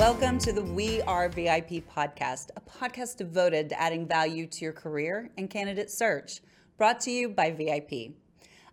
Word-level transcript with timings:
Welcome 0.00 0.38
to 0.38 0.52
the 0.54 0.62
We 0.62 1.02
Are 1.02 1.28
VIP 1.28 1.84
podcast, 1.94 2.48
a 2.56 2.60
podcast 2.62 3.18
devoted 3.18 3.68
to 3.68 3.78
adding 3.78 4.08
value 4.08 4.46
to 4.46 4.64
your 4.64 4.72
career 4.72 5.30
and 5.36 5.50
candidate 5.50 5.90
search, 5.90 6.40
brought 6.78 7.00
to 7.00 7.10
you 7.10 7.28
by 7.28 7.50
VIP. 7.50 8.14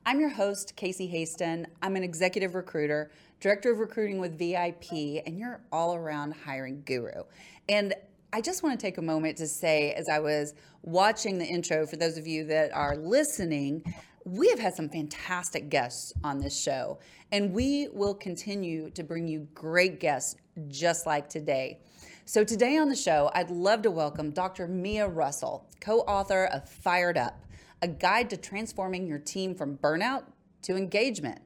I'm 0.06 0.22
your 0.22 0.30
host, 0.30 0.78
Casey 0.78 1.06
Hasten. 1.06 1.68
I'm 1.82 1.98
an 1.98 2.04
executive 2.04 2.56
recruiter, 2.56 3.12
director 3.42 3.74
of 3.74 3.80
recruiting 3.80 4.20
with 4.20 4.40
VIP, 4.40 5.22
and 5.26 5.38
you're 5.38 5.60
all 5.70 5.96
around 5.96 6.32
hiring 6.32 6.84
guru. 6.86 7.24
And 7.68 7.94
I 8.32 8.40
just 8.40 8.64
want 8.64 8.80
to 8.80 8.82
take 8.82 8.98
a 8.98 9.02
moment 9.02 9.38
to 9.40 9.48
say, 9.48 9.92
as 9.92 10.08
I 10.10 10.20
was 10.20 10.54
watching 10.82 11.40
the 11.40 11.46
intro, 11.46 11.86
for 11.86 11.98
those 11.98 12.18
of 12.18 12.26
you 12.26 12.46
that 12.46 12.74
are 12.74 12.96
listening, 12.96 13.84
we 14.24 14.50
have 14.50 14.60
had 14.60 14.76
some 14.76 14.88
fantastic 14.88 15.68
guests 15.70 16.14
on 16.24 16.40
this 16.40 16.58
show, 16.58 17.00
and 17.32 17.54
we 17.54 17.90
will 17.94 18.14
continue 18.14 18.90
to 18.92 19.04
bring 19.04 19.28
you 19.28 19.48
great 19.54 20.00
guests 20.00 20.36
just 20.68 21.06
like 21.06 21.30
today. 21.30 21.80
So, 22.26 22.44
today 22.44 22.78
on 22.78 22.90
the 22.90 22.96
show, 22.96 23.32
I'd 23.34 23.50
love 23.50 23.82
to 23.84 23.92
welcome 23.92 24.32
Dr. 24.32 24.68
Mia 24.68 25.08
Russell, 25.08 25.66
co 25.80 26.00
author 26.02 26.46
of 26.46 26.68
Fired 26.68 27.18
Up, 27.18 27.40
a 27.82 27.88
guide 27.88 28.30
to 28.32 28.38
transforming 28.38 29.08
your 29.08 29.20
team 29.20 29.56
from 29.56 29.78
burnout 29.78 30.24
to 30.64 30.76
engagement. 30.76 31.40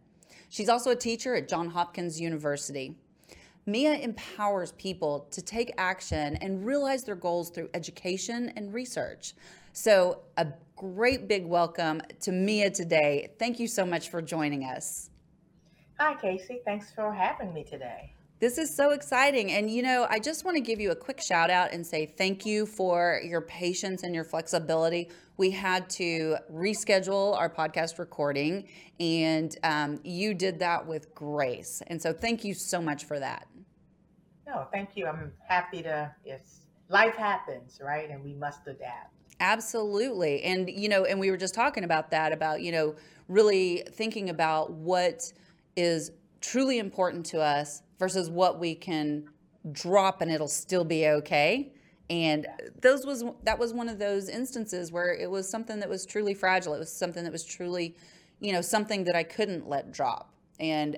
She's 0.50 0.70
also 0.70 0.90
a 0.90 0.96
teacher 0.96 1.36
at 1.36 1.48
Johns 1.48 1.74
Hopkins 1.74 2.20
University. 2.20 2.96
Mia 3.68 3.94
empowers 3.94 4.72
people 4.72 5.28
to 5.30 5.42
take 5.42 5.72
action 5.78 6.36
and 6.38 6.66
realize 6.66 7.04
their 7.04 7.16
goals 7.16 7.52
through 7.52 7.70
education 7.76 8.52
and 8.56 8.74
research. 8.74 9.36
So, 9.74 10.22
a 10.38 10.48
great 10.76 11.28
big 11.28 11.46
welcome 11.46 12.02
to 12.22 12.32
Mia 12.32 12.72
today. 12.72 13.34
Thank 13.38 13.60
you 13.60 13.68
so 13.68 13.86
much 13.86 14.10
for 14.10 14.20
joining 14.20 14.64
us. 14.64 15.11
Hi, 16.04 16.16
Casey. 16.16 16.62
Thanks 16.66 16.92
for 16.92 17.14
having 17.14 17.54
me 17.54 17.64
today. 17.64 18.16
This 18.40 18.58
is 18.58 18.76
so 18.76 18.90
exciting. 18.90 19.52
And, 19.52 19.70
you 19.70 19.84
know, 19.84 20.08
I 20.10 20.18
just 20.18 20.44
want 20.44 20.58
to 20.58 20.62
give 20.62 20.80
you 20.80 20.90
a 20.90 20.96
quick 20.96 21.22
shout 21.22 21.52
out 21.52 21.74
and 21.74 21.86
say 21.86 22.08
thank 22.08 22.44
you 22.44 22.66
for 22.66 23.22
your 23.24 23.42
patience 23.42 24.02
and 24.02 24.16
your 24.16 24.24
flexibility. 24.24 25.12
We 25.38 25.52
had 25.52 25.92
to 25.92 26.38
reschedule 26.52 27.38
our 27.38 27.52
podcast 27.52 28.00
recording, 28.00 28.68
and 29.00 29.56
um, 29.62 30.00
you 30.04 30.34
did 30.34 30.58
that 30.58 30.88
with 30.88 31.14
grace. 31.14 31.84
And 31.86 32.02
so, 32.02 32.14
thank 32.14 32.44
you 32.44 32.56
so 32.56 32.82
much 32.82 33.06
for 33.06 33.20
that. 33.20 33.46
No, 34.48 34.66
thank 34.74 34.98
you. 34.98 35.06
I'm 35.06 35.32
happy 35.48 35.84
to, 35.84 36.12
yes, 36.26 36.62
life 36.90 37.14
happens, 37.14 37.80
right? 37.80 38.10
And 38.10 38.24
we 38.24 38.34
must 38.34 38.66
adapt. 38.66 39.14
Absolutely. 39.40 40.42
And, 40.42 40.68
you 40.68 40.90
know, 40.90 41.06
and 41.06 41.20
we 41.20 41.30
were 41.30 41.38
just 41.38 41.54
talking 41.54 41.84
about 41.84 42.10
that, 42.10 42.34
about, 42.34 42.64
you 42.64 42.72
know, 42.72 42.96
really 43.28 43.84
thinking 43.92 44.32
about 44.32 44.72
what 44.72 45.32
is 45.76 46.12
truly 46.42 46.80
important 46.80 47.26
to 47.28 47.40
us 47.40 47.84
versus 48.00 48.30
what 48.30 48.60
we 48.60 48.76
can 48.76 49.30
drop 49.72 50.22
and 50.22 50.32
it'll 50.32 50.48
still 50.48 50.84
be 50.84 51.08
okay. 51.08 51.72
And 52.10 52.48
those 52.82 53.06
was 53.06 53.24
that 53.44 53.58
was 53.58 53.74
one 53.74 53.88
of 53.88 54.00
those 54.00 54.28
instances 54.28 54.92
where 54.92 55.14
it 55.14 55.30
was 55.30 55.48
something 55.48 55.80
that 55.80 55.88
was 55.88 56.06
truly 56.06 56.34
fragile. 56.34 56.74
It 56.74 56.80
was 56.80 56.92
something 56.92 57.24
that 57.24 57.32
was 57.32 57.46
truly 57.46 57.96
you 58.42 58.52
know 58.52 58.62
something 58.62 59.06
that 59.06 59.16
i 59.16 59.24
couldn't 59.24 59.70
let 59.70 59.94
drop. 59.94 60.34
And 60.60 60.98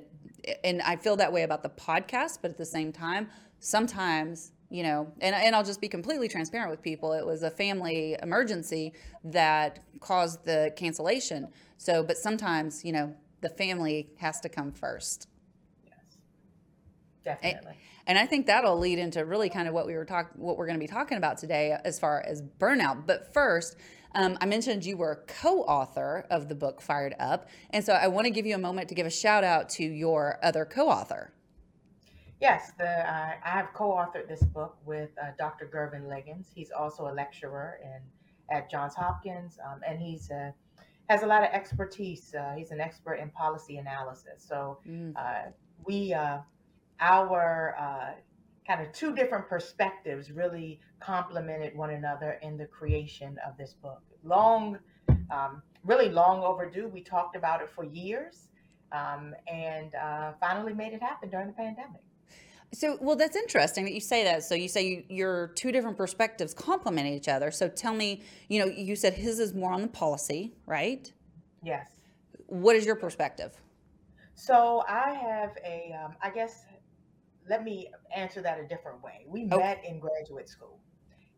and 0.63 0.81
i 0.81 0.95
feel 0.95 1.15
that 1.17 1.31
way 1.31 1.43
about 1.43 1.61
the 1.61 1.69
podcast 1.69 2.39
but 2.41 2.51
at 2.51 2.57
the 2.57 2.65
same 2.65 2.91
time 2.91 3.29
sometimes 3.59 4.51
you 4.69 4.83
know 4.83 5.09
and, 5.21 5.33
and 5.33 5.55
i'll 5.55 5.63
just 5.63 5.79
be 5.79 5.87
completely 5.87 6.27
transparent 6.27 6.71
with 6.71 6.81
people. 6.81 7.13
It 7.13 7.25
was 7.25 7.43
a 7.43 7.51
family 7.51 8.17
emergency 8.23 8.93
that 9.25 9.79
caused 9.99 10.43
the 10.45 10.73
cancellation. 10.75 11.49
So 11.77 12.01
but 12.03 12.17
sometimes 12.17 12.83
you 12.83 12.93
know 12.93 13.13
the 13.43 13.49
family 13.49 14.09
has 14.17 14.39
to 14.39 14.49
come 14.49 14.71
first 14.71 15.27
Yes, 17.25 17.37
Definitely. 17.41 17.71
And, 17.71 17.77
and 18.07 18.17
I 18.17 18.25
think 18.25 18.47
that'll 18.47 18.77
lead 18.77 18.99
into 18.99 19.23
really 19.25 19.49
kind 19.49 19.67
of 19.67 19.73
what 19.73 19.87
we 19.87 19.93
were 19.93 20.05
talking, 20.05 20.41
what 20.41 20.57
we're 20.57 20.65
going 20.65 20.79
to 20.79 20.83
be 20.83 20.91
talking 20.91 21.17
about 21.17 21.37
today, 21.37 21.77
as 21.85 21.99
far 21.99 22.21
as 22.21 22.41
burnout. 22.41 23.05
But 23.05 23.33
first, 23.33 23.77
um, 24.15 24.37
I 24.41 24.45
mentioned 24.45 24.85
you 24.85 24.97
were 24.97 25.23
co-author 25.27 26.25
of 26.29 26.49
the 26.49 26.55
book 26.55 26.81
Fired 26.81 27.15
Up, 27.19 27.49
and 27.69 27.83
so 27.83 27.93
I 27.93 28.07
want 28.07 28.25
to 28.25 28.31
give 28.31 28.45
you 28.45 28.55
a 28.55 28.59
moment 28.59 28.89
to 28.89 28.95
give 28.95 29.07
a 29.07 29.11
shout 29.11 29.43
out 29.43 29.69
to 29.69 29.83
your 29.83 30.39
other 30.43 30.65
co-author. 30.65 31.33
Yes, 32.41 32.73
the, 32.77 32.89
uh, 32.89 33.31
I 33.43 33.49
have 33.49 33.73
co-authored 33.73 34.27
this 34.27 34.43
book 34.43 34.77
with 34.85 35.11
uh, 35.21 35.27
Dr. 35.37 35.69
Gervin 35.73 36.09
Liggins. 36.09 36.47
He's 36.53 36.71
also 36.71 37.07
a 37.07 37.13
lecturer 37.13 37.79
in 37.81 38.01
at 38.53 38.69
Johns 38.69 38.93
Hopkins, 38.93 39.57
um, 39.65 39.79
and 39.87 39.99
he's 39.99 40.29
uh, 40.29 40.51
has 41.09 41.23
a 41.23 41.25
lot 41.25 41.43
of 41.43 41.49
expertise. 41.51 42.33
Uh, 42.33 42.53
he's 42.57 42.71
an 42.71 42.79
expert 42.79 43.15
in 43.15 43.29
policy 43.29 43.77
analysis. 43.77 44.45
So 44.47 44.79
mm. 44.87 45.13
Uh, 45.15 45.51
we 45.85 46.13
uh, 46.13 46.39
our 46.99 47.75
uh, 47.79 48.13
kind 48.65 48.85
of 48.85 48.91
two 48.93 49.13
different 49.13 49.47
perspectives 49.47 50.31
really 50.31 50.79
complemented 50.99 51.75
one 51.75 51.91
another 51.91 52.39
in 52.41 52.57
the 52.57 52.65
creation 52.65 53.37
of 53.45 53.57
this 53.57 53.73
book. 53.73 54.01
Long, 54.23 54.79
um, 55.31 55.61
really 55.83 56.09
long 56.09 56.41
overdue. 56.43 56.87
We 56.87 57.01
talked 57.01 57.35
about 57.35 57.61
it 57.61 57.69
for 57.69 57.83
years 57.83 58.47
um, 58.93 59.35
and 59.47 59.93
uh, 59.95 60.33
finally 60.39 60.73
made 60.73 60.93
it 60.93 61.01
happen 61.01 61.29
during 61.29 61.47
the 61.47 61.53
pandemic. 61.53 62.02
So, 62.73 62.97
well, 62.99 63.15
that's 63.15 63.35
interesting 63.35 63.85
that 63.85 63.93
you 63.93 63.99
say 63.99 64.23
that. 64.23 64.43
So, 64.43 64.55
you 64.55 64.67
say 64.67 64.87
you, 64.87 65.03
your 65.07 65.47
two 65.49 65.71
different 65.71 65.95
perspectives 65.95 66.53
complement 66.53 67.07
each 67.07 67.27
other. 67.27 67.51
So, 67.51 67.69
tell 67.69 67.93
me, 67.93 68.23
you 68.49 68.59
know, 68.59 68.65
you 68.65 68.95
said 68.95 69.13
his 69.13 69.39
is 69.39 69.53
more 69.53 69.71
on 69.71 69.81
the 69.81 69.87
policy, 69.87 70.53
right? 70.65 71.11
Yes. 71.63 71.87
What 72.47 72.75
is 72.75 72.85
your 72.85 72.95
perspective? 72.95 73.53
So, 74.33 74.83
I 74.87 75.11
have 75.11 75.51
a, 75.63 75.95
um, 76.03 76.15
I 76.21 76.31
guess, 76.31 76.65
let 77.47 77.63
me 77.63 77.91
answer 78.15 78.41
that 78.41 78.59
a 78.59 78.67
different 78.67 79.03
way. 79.03 79.25
We 79.27 79.45
okay. 79.45 79.57
met 79.57 79.83
in 79.85 79.99
graduate 79.99 80.49
school, 80.49 80.79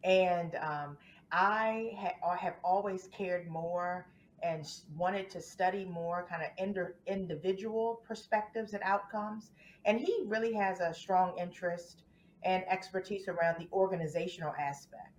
and 0.03 0.56
um, 0.56 0.97
I 1.31 1.91
ha- 1.97 2.31
uh, 2.31 2.38
have 2.38 2.56
always 2.63 3.09
cared 3.12 3.50
more 3.50 4.07
and 4.45 4.66
wanted 4.95 5.29
to 5.31 5.41
study 5.41 5.85
more 5.85 6.28
kind 6.29 6.44
of 6.44 6.50
ind- 6.57 6.94
individual 7.07 8.01
perspectives 8.07 8.73
and 8.73 8.83
outcomes. 8.83 9.51
And 9.85 10.00
he 10.00 10.23
really 10.25 10.53
has 10.53 10.79
a 10.79 10.94
strong 10.94 11.33
interest 11.39 12.03
and 12.44 12.63
expertise 12.69 13.28
around 13.28 13.55
the 13.59 13.67
organizational 13.73 14.53
aspect. 14.59 15.13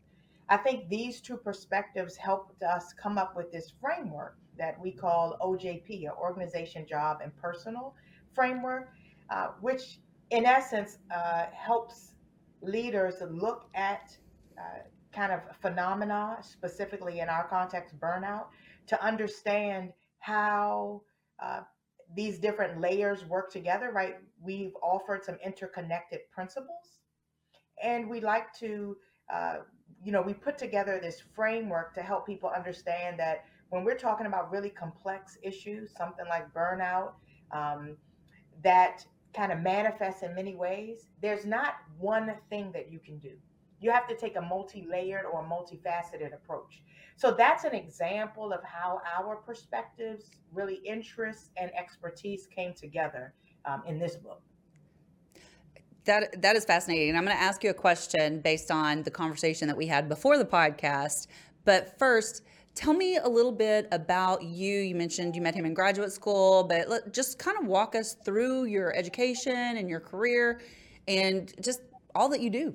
I 0.48 0.56
think 0.59 0.88
these 0.88 1.20
two 1.20 1.36
perspectives 1.36 2.16
helped 2.16 2.62
us 2.62 2.92
come 2.92 3.19
up 3.19 3.36
with 3.36 3.50
this 3.50 3.72
framework 3.81 4.36
that 4.56 4.81
we 4.81 4.92
call 4.92 5.36
OJP, 5.42 6.04
or 6.04 6.16
Organization, 6.16 6.86
Job, 6.86 7.19
and 7.22 7.36
Personal 7.36 7.94
Framework, 8.32 8.92
uh, 9.28 9.48
which 9.60 9.98
in 10.31 10.44
essence, 10.44 10.98
uh, 11.15 11.47
helps 11.53 12.12
leaders 12.60 13.16
look 13.31 13.69
at 13.75 14.16
uh, 14.59 14.81
kind 15.12 15.32
of 15.32 15.41
phenomena, 15.60 16.38
specifically 16.42 17.20
in 17.20 17.28
our 17.28 17.47
context, 17.48 17.98
burnout, 18.00 18.47
to 18.86 19.04
understand 19.04 19.92
how 20.19 21.02
uh, 21.42 21.60
these 22.14 22.38
different 22.38 22.80
layers 22.80 23.24
work 23.24 23.50
together, 23.50 23.91
right? 23.92 24.16
We've 24.41 24.74
offered 24.82 25.24
some 25.24 25.36
interconnected 25.44 26.20
principles, 26.32 27.00
and 27.82 28.08
we 28.08 28.20
like 28.20 28.52
to, 28.60 28.97
uh, 29.32 29.56
you 30.02 30.12
know, 30.12 30.22
we 30.22 30.34
put 30.34 30.56
together 30.58 30.98
this 31.03 31.22
framework 31.34 31.94
to 31.94 32.03
help 32.03 32.27
people 32.27 32.50
understand 32.54 33.18
that 33.18 33.44
when 33.71 33.84
we're 33.84 33.98
talking 33.98 34.27
about 34.27 34.50
really 34.50 34.71
complex 34.71 35.36
issues, 35.42 35.91
something 35.97 36.24
like 36.28 36.53
burnout, 36.54 37.12
um, 37.53 37.97
that 38.62 39.04
kind 39.34 39.53
of 39.53 39.60
manifests 39.60 40.22
in 40.22 40.34
many 40.34 40.54
ways, 40.54 41.09
there's 41.21 41.44
not 41.44 41.74
one 41.98 42.34
thing 42.48 42.71
that 42.72 42.91
you 42.91 42.98
can 42.98 43.18
do. 43.18 43.32
You 43.86 43.92
have 43.92 44.09
to 44.09 44.16
take 44.16 44.34
a 44.34 44.41
multi 44.41 44.84
layered 44.91 45.27
or 45.33 45.44
multifaceted 45.44 46.34
approach. 46.34 46.83
So 47.15 47.30
that's 47.30 47.62
an 47.62 47.72
example 47.72 48.53
of 48.53 48.65
how 48.65 49.00
our 49.16 49.36
perspectives, 49.36 50.33
really 50.53 50.80
interests, 50.84 51.50
and 51.56 51.71
expertise 51.72 52.48
came 52.48 52.74
together 52.74 53.33
um, 53.65 53.84
in 53.86 54.00
this 54.00 54.16
book. 54.16 54.42
That, 56.04 56.42
that 56.42 56.56
is 56.56 56.65
fascinating. 56.65 57.15
I'm 57.15 57.24
going 57.24 57.36
to 57.36 57.41
ask 57.41 57.62
you 57.62 57.71
a 57.71 57.74
question 57.74 58.41
based 58.41 58.72
on 58.72 59.04
the 59.04 59.10
conversation 59.12 59.68
that 59.68 59.77
we 59.77 59.86
had 59.86 60.09
before 60.09 60.36
the 60.36 60.44
podcast. 60.44 61.28
But 61.65 61.97
first, 61.97 62.42
Tell 62.74 62.92
me 62.92 63.16
a 63.16 63.27
little 63.27 63.53
bit 63.53 63.89
about 63.91 64.42
you. 64.42 64.80
You 64.80 64.94
mentioned 64.94 65.34
you 65.34 65.41
met 65.41 65.54
him 65.54 65.65
in 65.65 65.72
graduate 65.72 66.12
school, 66.12 66.62
but 66.62 66.91
let, 66.91 67.10
just 67.10 67.39
kind 67.39 67.56
of 67.59 67.65
walk 67.66 67.94
us 67.94 68.18
through 68.22 68.66
your 68.66 68.94
education 68.94 69.78
and 69.78 69.89
your 69.89 69.98
career 69.98 70.60
and 71.09 71.54
just 71.62 71.80
all 72.15 72.28
that 72.28 72.41
you 72.42 72.50
do. 72.50 72.74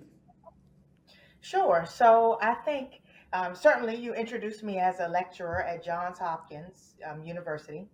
Sure. 1.41 1.85
So 1.87 2.37
I 2.41 2.53
think 2.55 3.01
um, 3.33 3.55
certainly 3.55 3.95
you 3.95 4.13
introduced 4.13 4.63
me 4.63 4.77
as 4.79 4.99
a 4.99 5.07
lecturer 5.07 5.63
at 5.63 5.83
Johns 5.83 6.19
Hopkins 6.19 6.95
um, 7.09 7.23
University. 7.23 7.87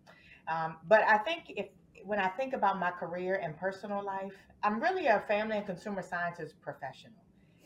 Um, 0.47 0.77
but 0.87 1.03
I 1.03 1.17
think 1.19 1.45
if 1.55 1.67
when 2.03 2.19
I 2.19 2.27
think 2.29 2.53
about 2.53 2.79
my 2.79 2.91
career 2.91 3.39
and 3.43 3.57
personal 3.57 4.03
life, 4.03 4.33
I'm 4.63 4.79
really 4.81 5.07
a 5.07 5.21
family 5.27 5.57
and 5.57 5.65
consumer 5.65 6.01
sciences 6.01 6.53
professional. 6.53 7.23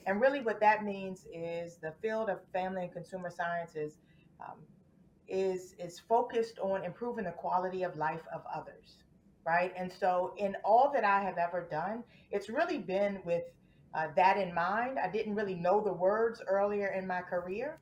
And 0.08 0.20
really, 0.22 0.42
what 0.42 0.60
that 0.62 0.84
means 0.84 1.26
is 1.34 1.78
the 1.78 1.94
field 2.02 2.30
of 2.30 2.40
family 2.54 2.84
and 2.84 2.92
consumer 2.94 3.30
sciences 3.30 4.00
um, 4.40 4.58
is 5.28 5.76
is 5.80 6.00
focused 6.00 6.60
on 6.60 6.84
improving 6.84 7.26
the 7.26 7.32
quality 7.32 7.84
of 7.84 7.96
life 7.98 8.22
of 8.34 8.42
others, 8.54 8.98
right? 9.46 9.74
And 9.78 9.92
so, 9.92 10.34
in 10.38 10.56
all 10.64 10.92
that 10.94 11.04
I 11.04 11.22
have 11.22 11.38
ever 11.38 11.68
done, 11.70 12.04
it's 12.32 12.50
really 12.50 12.80
been 12.80 13.20
with 13.26 13.44
uh, 13.94 14.08
that 14.16 14.38
in 14.38 14.54
mind. 14.54 14.98
I 15.00 15.10
didn't 15.10 15.36
really 15.36 15.56
know 15.56 15.82
the 15.82 15.94
words 15.94 16.42
earlier 16.48 16.88
in 16.88 17.06
my 17.08 17.22
career, 17.22 17.80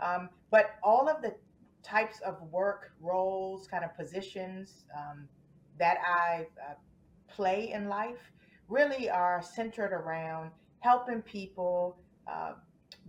um, 0.00 0.28
but 0.50 0.76
all 0.82 1.08
of 1.08 1.22
the 1.22 1.34
types 1.82 2.20
of 2.20 2.40
work 2.50 2.92
roles, 3.00 3.66
kind 3.66 3.84
of 3.84 3.96
positions 3.96 4.84
um, 4.96 5.28
that 5.78 5.98
I 6.06 6.46
uh, 6.68 6.74
play 7.28 7.72
in 7.72 7.88
life 7.88 8.32
really 8.68 9.08
are 9.08 9.42
centered 9.42 9.92
around 9.92 10.50
helping 10.80 11.22
people 11.22 11.96
uh, 12.30 12.52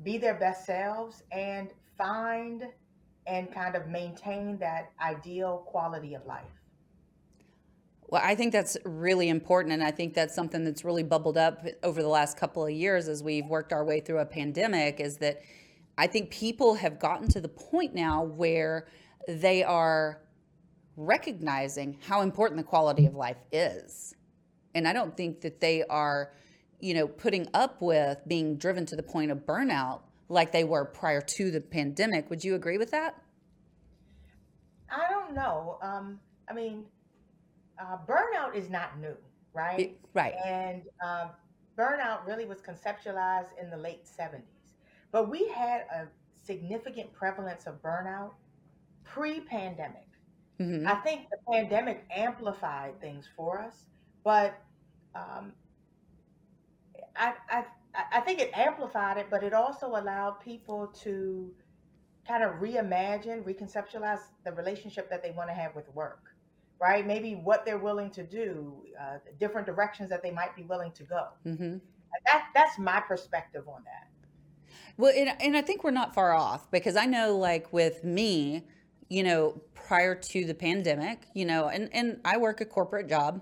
be 0.03 0.17
their 0.17 0.35
best 0.35 0.65
selves 0.65 1.23
and 1.31 1.69
find 1.97 2.63
and 3.27 3.51
kind 3.53 3.75
of 3.75 3.87
maintain 3.87 4.57
that 4.57 4.91
ideal 5.01 5.63
quality 5.67 6.15
of 6.15 6.25
life. 6.25 6.58
Well, 8.11 8.21
I 8.23 8.33
think 8.33 8.51
that's 8.51 8.75
really 8.85 9.29
important. 9.29 9.73
And 9.73 9.83
I 9.83 9.91
think 9.91 10.15
that's 10.15 10.33
something 10.33 10.63
that's 10.63 10.83
really 10.83 11.03
bubbled 11.03 11.37
up 11.37 11.65
over 11.83 12.01
the 12.01 12.07
last 12.07 12.37
couple 12.37 12.65
of 12.65 12.71
years 12.71 13.07
as 13.07 13.21
we've 13.21 13.45
worked 13.45 13.71
our 13.71 13.85
way 13.85 13.99
through 13.99 14.19
a 14.19 14.25
pandemic 14.25 14.99
is 14.99 15.17
that 15.17 15.41
I 15.97 16.07
think 16.07 16.31
people 16.31 16.75
have 16.75 16.99
gotten 16.99 17.27
to 17.29 17.41
the 17.41 17.49
point 17.49 17.93
now 17.93 18.23
where 18.23 18.87
they 19.27 19.63
are 19.63 20.21
recognizing 20.97 21.97
how 22.01 22.21
important 22.21 22.57
the 22.57 22.63
quality 22.63 23.05
of 23.05 23.15
life 23.15 23.37
is. 23.51 24.15
And 24.73 24.87
I 24.87 24.93
don't 24.93 25.15
think 25.15 25.41
that 25.41 25.59
they 25.59 25.83
are, 25.83 26.33
you 26.79 26.95
know, 26.95 27.07
putting 27.07 27.47
up 27.53 27.81
with 27.81 28.17
being 28.27 28.57
driven 28.57 28.85
to 28.87 28.95
the 28.95 29.03
point 29.03 29.29
of 29.29 29.39
burnout 29.45 30.01
like 30.29 30.51
they 30.51 30.63
were 30.63 30.85
prior 30.85 31.21
to 31.21 31.51
the 31.51 31.61
pandemic. 31.61 32.29
Would 32.29 32.43
you 32.43 32.55
agree 32.55 32.77
with 32.77 32.91
that? 32.91 33.21
I 34.91 35.09
don't 35.09 35.35
know. 35.35 35.77
Um, 35.81 36.19
I 36.49 36.53
mean, 36.53 36.85
uh, 37.79 37.97
burnout 38.07 38.55
is 38.55 38.69
not 38.69 38.99
new, 38.99 39.15
right? 39.53 39.79
It, 39.79 39.99
right. 40.13 40.33
And 40.45 40.83
um, 41.03 41.29
burnout 41.77 42.25
really 42.25 42.45
was 42.45 42.59
conceptualized 42.59 43.49
in 43.61 43.69
the 43.69 43.77
late 43.77 44.05
70s. 44.05 44.41
But 45.11 45.29
we 45.29 45.47
had 45.49 45.81
a 45.93 46.07
significant 46.35 47.11
prevalence 47.13 47.65
of 47.65 47.81
burnout 47.81 48.31
pre 49.03 49.39
pandemic. 49.41 50.07
Mm-hmm. 50.59 50.87
I 50.87 50.95
think 50.95 51.27
the 51.29 51.37
pandemic 51.51 52.05
amplified 52.13 52.99
things 52.99 53.25
for 53.35 53.61
us, 53.61 53.85
but 54.25 54.61
um, 55.15 55.53
I, 57.15 57.33
I, 57.49 57.63
I 58.11 58.19
think 58.19 58.41
it 58.41 58.51
amplified 58.53 59.17
it, 59.17 59.27
but 59.31 59.41
it 59.41 59.53
also 59.53 59.87
allowed 59.87 60.41
people 60.41 60.87
to 61.03 61.49
kind 62.27 62.43
of 62.43 62.55
reimagine, 62.55 63.41
reconceptualize 63.43 64.19
the 64.43 64.51
relationship 64.51 65.09
that 65.09 65.23
they 65.23 65.31
want 65.31 65.47
to 65.47 65.53
have 65.53 65.73
with 65.75 65.87
work 65.95 66.35
right? 66.79 67.05
Maybe 67.05 67.35
what 67.35 67.65
they're 67.65 67.77
willing 67.77 68.09
to 68.11 68.23
do, 68.23 68.83
uh, 68.99 69.17
different 69.39 69.67
directions 69.67 70.09
that 70.09 70.23
they 70.23 70.31
might 70.31 70.55
be 70.55 70.63
willing 70.63 70.91
to 70.93 71.03
go. 71.03 71.27
Mm-hmm. 71.45 71.77
That 72.25 72.45
that's 72.55 72.79
my 72.79 72.99
perspective 73.01 73.67
on 73.67 73.83
that. 73.83 74.07
Well, 74.97 75.13
and, 75.15 75.31
and 75.41 75.55
I 75.55 75.61
think 75.61 75.83
we're 75.83 75.91
not 75.91 76.13
far 76.13 76.33
off 76.33 76.69
because 76.71 76.95
I 76.95 77.05
know, 77.05 77.37
like 77.37 77.71
with 77.71 78.03
me, 78.03 78.63
you 79.09 79.23
know, 79.23 79.61
prior 79.73 80.13
to 80.13 80.45
the 80.45 80.53
pandemic, 80.53 81.27
you 81.33 81.45
know, 81.45 81.67
and 81.67 81.89
and 81.93 82.19
I 82.25 82.37
work 82.37 82.61
a 82.61 82.65
corporate 82.65 83.07
job. 83.07 83.41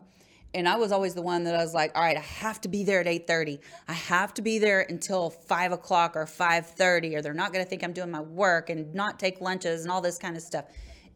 And 0.53 0.67
I 0.67 0.77
was 0.77 0.91
always 0.91 1.13
the 1.13 1.21
one 1.21 1.43
that 1.43 1.55
I 1.55 1.57
was 1.61 1.73
like, 1.73 1.91
all 1.93 2.01
right, 2.01 2.15
I 2.15 2.21
have 2.21 2.61
to 2.61 2.69
be 2.69 2.83
there 2.83 3.01
at 3.01 3.05
8:30. 3.05 3.59
I 3.87 3.93
have 3.93 4.33
to 4.35 4.41
be 4.41 4.59
there 4.59 4.81
until 4.81 5.29
five 5.29 5.71
o'clock 5.71 6.15
or 6.15 6.25
5:30, 6.25 7.15
or 7.15 7.21
they're 7.21 7.33
not 7.33 7.51
gonna 7.51 7.65
think 7.65 7.83
I'm 7.83 7.93
doing 7.93 8.11
my 8.11 8.21
work 8.21 8.69
and 8.69 8.93
not 8.95 9.19
take 9.19 9.41
lunches 9.41 9.83
and 9.83 9.91
all 9.91 10.01
this 10.01 10.17
kind 10.17 10.37
of 10.37 10.41
stuff. 10.41 10.65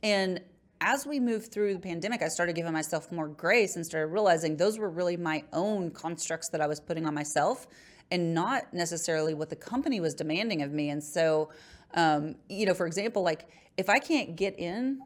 And 0.03 0.41
as 0.81 1.05
we 1.05 1.19
moved 1.19 1.51
through 1.51 1.75
the 1.75 1.79
pandemic, 1.79 2.23
I 2.23 2.27
started 2.27 2.55
giving 2.55 2.73
myself 2.73 3.11
more 3.11 3.27
grace 3.27 3.75
and 3.75 3.85
started 3.85 4.07
realizing 4.07 4.57
those 4.57 4.79
were 4.79 4.89
really 4.89 5.15
my 5.15 5.43
own 5.53 5.91
constructs 5.91 6.49
that 6.49 6.59
I 6.59 6.67
was 6.67 6.79
putting 6.79 7.05
on 7.05 7.13
myself 7.13 7.67
and 8.09 8.33
not 8.33 8.73
necessarily 8.73 9.33
what 9.35 9.49
the 9.49 9.55
company 9.55 9.99
was 9.99 10.15
demanding 10.15 10.63
of 10.63 10.71
me. 10.71 10.89
And 10.89 11.01
so, 11.01 11.51
um, 11.93 12.35
you 12.49 12.65
know, 12.65 12.73
for 12.73 12.87
example, 12.87 13.21
like 13.21 13.47
if 13.77 13.89
I 13.89 13.99
can't 13.99 14.35
get 14.35 14.59
in 14.59 15.01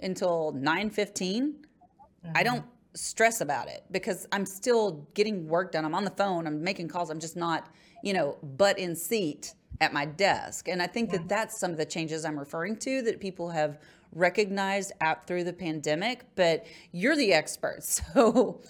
until 0.00 0.52
9 0.52 0.90
15, 0.90 1.52
mm-hmm. 1.52 2.32
I 2.34 2.42
don't 2.42 2.64
stress 2.94 3.40
about 3.42 3.68
it 3.68 3.84
because 3.90 4.26
I'm 4.32 4.46
still 4.46 5.06
getting 5.14 5.46
work 5.46 5.72
done. 5.72 5.84
I'm 5.84 5.94
on 5.94 6.04
the 6.04 6.10
phone, 6.10 6.46
I'm 6.46 6.64
making 6.64 6.88
calls, 6.88 7.10
I'm 7.10 7.20
just 7.20 7.36
not, 7.36 7.68
you 8.02 8.14
know, 8.14 8.38
butt 8.42 8.78
in 8.78 8.96
seat 8.96 9.54
at 9.80 9.92
my 9.92 10.06
desk. 10.06 10.68
And 10.68 10.82
I 10.82 10.86
think 10.86 11.10
that 11.10 11.28
that's 11.28 11.58
some 11.58 11.70
of 11.70 11.76
the 11.76 11.84
changes 11.84 12.24
I'm 12.24 12.38
referring 12.38 12.76
to 12.78 13.02
that 13.02 13.20
people 13.20 13.50
have 13.50 13.78
recognized 14.12 14.92
out 15.00 15.26
through 15.26 15.44
the 15.44 15.52
pandemic, 15.52 16.24
but 16.34 16.66
you're 16.92 17.16
the 17.16 17.32
expert. 17.32 17.80
So, 18.12 18.60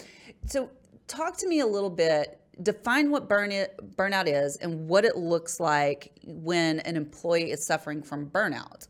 so 0.46 0.70
talk 1.08 1.36
to 1.38 1.48
me 1.48 1.60
a 1.60 1.66
little 1.66 1.90
bit. 1.90 2.40
Define 2.62 3.10
what 3.10 3.28
burn 3.28 3.50
it, 3.50 3.76
burnout 3.96 4.26
is 4.26 4.56
and 4.56 4.88
what 4.88 5.04
it 5.04 5.16
looks 5.16 5.58
like 5.58 6.12
when 6.24 6.80
an 6.80 6.96
employee 6.96 7.50
is 7.50 7.64
suffering 7.64 8.02
from 8.02 8.26
burnout. 8.26 8.88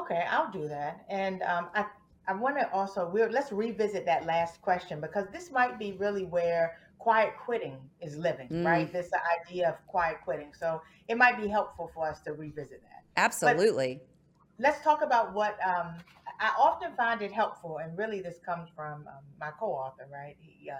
Okay, 0.00 0.24
I'll 0.30 0.50
do 0.50 0.68
that. 0.68 1.04
And 1.08 1.42
um, 1.42 1.68
I, 1.74 1.86
I 2.28 2.34
want 2.34 2.58
to 2.58 2.70
also 2.72 3.08
we 3.08 3.24
let's 3.26 3.52
revisit 3.52 4.04
that 4.06 4.26
last 4.26 4.60
question 4.60 5.00
because 5.00 5.26
this 5.32 5.50
might 5.50 5.78
be 5.78 5.92
really 5.92 6.24
where 6.24 6.78
quiet 6.98 7.34
quitting 7.44 7.76
is 8.00 8.16
living, 8.16 8.48
mm. 8.48 8.64
right? 8.64 8.92
This 8.92 9.10
idea 9.46 9.68
of 9.68 9.86
quiet 9.86 10.18
quitting. 10.24 10.52
So 10.58 10.82
it 11.08 11.16
might 11.16 11.40
be 11.40 11.46
helpful 11.48 11.90
for 11.94 12.08
us 12.08 12.20
to 12.22 12.32
revisit 12.32 12.82
that. 12.82 13.04
Absolutely. 13.16 14.00
But 14.00 14.15
let's 14.58 14.82
talk 14.82 15.02
about 15.02 15.34
what 15.34 15.56
um, 15.66 15.94
I 16.40 16.52
often 16.58 16.94
find 16.96 17.22
it 17.22 17.32
helpful, 17.32 17.78
and 17.78 17.96
really 17.96 18.20
this 18.20 18.38
comes 18.44 18.68
from 18.74 19.06
um, 19.06 19.24
my 19.40 19.50
co-author, 19.58 20.08
right? 20.12 20.36
He 20.40 20.70
uh, 20.70 20.76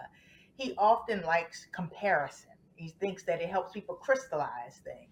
he 0.55 0.75
often 0.79 1.23
likes 1.23 1.67
comparison. 1.75 2.51
He 2.77 2.89
thinks 3.01 3.25
that 3.25 3.41
it 3.41 3.49
helps 3.49 3.73
people 3.73 3.95
crystallize 3.97 4.81
things. 4.85 5.11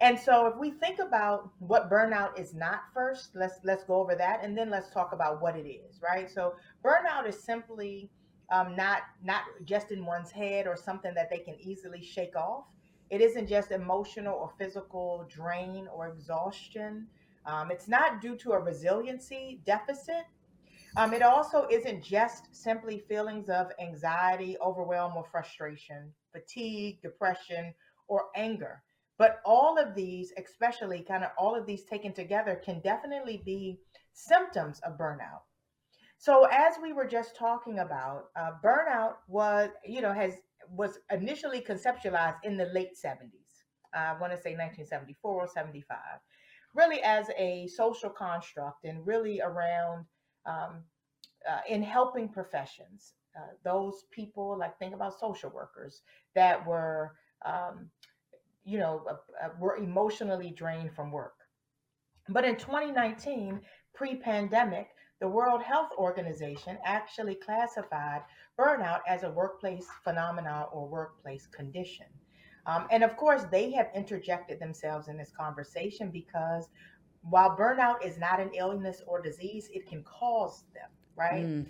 And 0.00 0.18
so, 0.18 0.46
if 0.46 0.56
we 0.56 0.72
think 0.72 0.98
about 0.98 1.50
what 1.58 1.90
burnout 1.90 2.38
is 2.38 2.54
not 2.54 2.82
first, 2.92 3.30
let's 3.34 3.60
let's 3.64 3.84
go 3.84 3.96
over 3.96 4.14
that, 4.14 4.40
and 4.42 4.56
then 4.56 4.70
let's 4.70 4.90
talk 4.90 5.12
about 5.12 5.40
what 5.40 5.56
it 5.56 5.66
is, 5.68 6.00
right? 6.02 6.30
So, 6.30 6.54
burnout 6.84 7.26
is 7.28 7.42
simply 7.42 8.10
um, 8.50 8.76
not 8.76 9.02
not 9.24 9.42
just 9.64 9.90
in 9.92 10.04
one's 10.04 10.30
head 10.30 10.66
or 10.66 10.76
something 10.76 11.14
that 11.14 11.30
they 11.30 11.38
can 11.38 11.56
easily 11.60 12.02
shake 12.02 12.36
off. 12.36 12.64
It 13.08 13.20
isn't 13.22 13.48
just 13.48 13.70
emotional 13.70 14.34
or 14.34 14.52
physical 14.58 15.26
drain 15.30 15.88
or 15.92 16.08
exhaustion. 16.08 17.06
Um, 17.46 17.70
it's 17.70 17.88
not 17.88 18.20
due 18.20 18.36
to 18.36 18.52
a 18.52 18.58
resiliency 18.58 19.60
deficit. 19.64 20.24
Um, 20.96 21.12
it 21.12 21.22
also 21.22 21.66
isn't 21.70 22.02
just 22.02 22.54
simply 22.54 22.98
feelings 22.98 23.48
of 23.48 23.70
anxiety, 23.80 24.56
overwhelm, 24.60 25.12
or 25.16 25.24
frustration, 25.24 26.12
fatigue, 26.32 27.00
depression, 27.02 27.72
or 28.08 28.26
anger. 28.34 28.82
But 29.18 29.40
all 29.44 29.78
of 29.78 29.94
these, 29.94 30.32
especially 30.42 31.02
kind 31.02 31.22
of 31.24 31.30
all 31.38 31.54
of 31.54 31.66
these 31.66 31.84
taken 31.84 32.12
together, 32.12 32.60
can 32.64 32.80
definitely 32.80 33.42
be 33.44 33.78
symptoms 34.12 34.80
of 34.80 34.98
burnout. 34.98 35.42
So, 36.18 36.46
as 36.50 36.74
we 36.82 36.92
were 36.92 37.06
just 37.06 37.36
talking 37.36 37.78
about, 37.78 38.26
uh, 38.36 38.52
burnout 38.64 39.16
was, 39.28 39.70
you 39.84 40.00
know, 40.00 40.12
has 40.12 40.34
was 40.70 40.98
initially 41.12 41.60
conceptualized 41.60 42.38
in 42.42 42.56
the 42.56 42.66
late 42.66 42.96
70s. 42.96 43.62
Uh, 43.94 44.14
I 44.14 44.20
want 44.20 44.32
to 44.32 44.40
say 44.40 44.52
1974 44.52 45.30
or 45.30 45.46
75 45.46 45.96
really 46.76 47.02
as 47.02 47.30
a 47.36 47.66
social 47.68 48.10
construct 48.10 48.84
and 48.84 49.04
really 49.06 49.40
around 49.40 50.04
um, 50.44 50.82
uh, 51.48 51.60
in 51.68 51.82
helping 51.82 52.28
professions. 52.28 53.14
Uh, 53.36 53.52
those 53.64 54.04
people, 54.10 54.56
like 54.58 54.78
think 54.78 54.94
about 54.94 55.18
social 55.18 55.50
workers 55.50 56.02
that 56.34 56.64
were, 56.66 57.14
um, 57.44 57.90
you 58.64 58.78
know, 58.78 59.04
uh, 59.08 59.44
uh 59.44 59.48
were 59.58 59.76
emotionally 59.76 60.50
drained 60.50 60.92
from 60.94 61.10
work. 61.10 61.34
But 62.28 62.44
in 62.44 62.56
2019, 62.56 63.60
pre-pandemic, 63.94 64.88
the 65.20 65.28
World 65.28 65.62
Health 65.62 65.90
Organization 65.96 66.76
actually 66.84 67.36
classified 67.36 68.22
burnout 68.58 69.00
as 69.08 69.22
a 69.22 69.30
workplace 69.30 69.86
phenomenon 70.04 70.66
or 70.72 70.88
workplace 70.88 71.46
condition. 71.46 72.06
Um, 72.66 72.86
and 72.90 73.04
of 73.04 73.16
course, 73.16 73.44
they 73.50 73.70
have 73.72 73.88
interjected 73.94 74.58
themselves 74.58 75.08
in 75.08 75.16
this 75.16 75.30
conversation 75.30 76.10
because 76.10 76.68
while 77.22 77.56
burnout 77.56 78.04
is 78.04 78.18
not 78.18 78.40
an 78.40 78.50
illness 78.54 79.02
or 79.06 79.20
disease, 79.22 79.68
it 79.72 79.88
can 79.88 80.02
cause 80.02 80.64
them, 80.74 80.90
right? 81.16 81.46
Mm. 81.46 81.66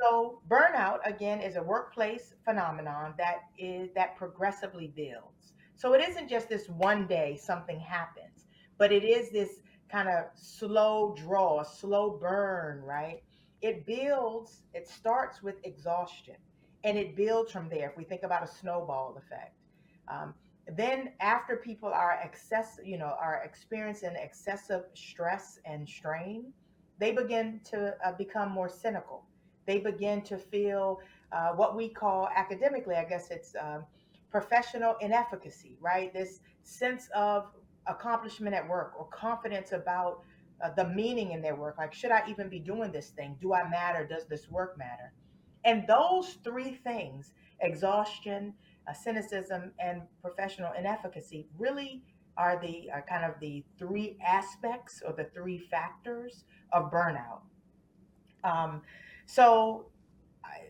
So 0.00 0.40
burnout 0.48 0.98
again 1.04 1.40
is 1.40 1.56
a 1.56 1.62
workplace 1.62 2.34
phenomenon 2.44 3.14
that 3.18 3.40
is 3.58 3.90
that 3.94 4.16
progressively 4.16 4.92
builds. 4.94 5.52
So 5.74 5.92
it 5.92 6.08
isn't 6.08 6.28
just 6.28 6.48
this 6.48 6.68
one 6.68 7.06
day 7.06 7.38
something 7.40 7.78
happens, 7.78 8.46
but 8.78 8.92
it 8.92 9.04
is 9.04 9.30
this 9.30 9.60
kind 9.90 10.08
of 10.08 10.26
slow 10.34 11.14
draw, 11.16 11.62
slow 11.62 12.18
burn, 12.20 12.82
right? 12.82 13.22
It 13.60 13.86
builds, 13.86 14.62
it 14.74 14.88
starts 14.88 15.42
with 15.42 15.56
exhaustion 15.64 16.36
and 16.84 16.96
it 16.96 17.16
builds 17.16 17.50
from 17.50 17.68
there. 17.68 17.90
If 17.90 17.96
we 17.96 18.04
think 18.04 18.22
about 18.22 18.44
a 18.44 18.46
snowball 18.46 19.16
effect, 19.18 19.54
um, 20.10 20.34
then 20.76 21.12
after 21.20 21.56
people 21.56 21.88
are 21.88 22.18
excess, 22.22 22.78
you 22.84 22.98
know, 22.98 23.16
are 23.18 23.42
experiencing 23.44 24.14
excessive 24.16 24.84
stress 24.94 25.58
and 25.64 25.88
strain, 25.88 26.52
they 26.98 27.12
begin 27.12 27.60
to 27.64 27.94
uh, 28.04 28.12
become 28.12 28.50
more 28.50 28.68
cynical. 28.68 29.24
They 29.66 29.78
begin 29.78 30.22
to 30.22 30.36
feel 30.36 31.00
uh, 31.32 31.50
what 31.50 31.76
we 31.76 31.88
call 31.88 32.28
academically, 32.34 32.96
I 32.96 33.04
guess 33.04 33.30
it's 33.30 33.54
um, 33.60 33.84
professional 34.30 34.96
inefficacy, 35.00 35.76
right? 35.80 36.12
This 36.12 36.40
sense 36.62 37.08
of 37.14 37.46
accomplishment 37.86 38.54
at 38.54 38.68
work 38.68 38.92
or 38.98 39.06
confidence 39.06 39.72
about 39.72 40.22
uh, 40.62 40.70
the 40.76 40.88
meaning 40.88 41.32
in 41.32 41.40
their 41.40 41.54
work. 41.54 41.76
Like, 41.78 41.94
should 41.94 42.10
I 42.10 42.22
even 42.28 42.48
be 42.48 42.58
doing 42.58 42.92
this 42.92 43.10
thing? 43.10 43.36
Do 43.40 43.54
I 43.54 43.68
matter? 43.68 44.06
Does 44.06 44.26
this 44.26 44.50
work 44.50 44.76
matter? 44.76 45.12
And 45.64 45.86
those 45.86 46.38
three 46.44 46.74
things 46.74 47.32
exhaustion, 47.60 48.54
uh, 48.88 48.92
cynicism, 48.92 49.72
and 49.78 50.02
professional 50.22 50.72
inefficacy 50.78 51.46
really 51.58 52.02
are 52.36 52.58
the 52.60 52.88
uh, 52.94 53.00
kind 53.08 53.24
of 53.24 53.38
the 53.40 53.64
three 53.78 54.16
aspects 54.24 55.02
or 55.04 55.12
the 55.12 55.24
three 55.34 55.58
factors 55.58 56.44
of 56.72 56.90
burnout. 56.90 57.40
Um, 58.44 58.82
so, 59.26 59.86
I, 60.44 60.68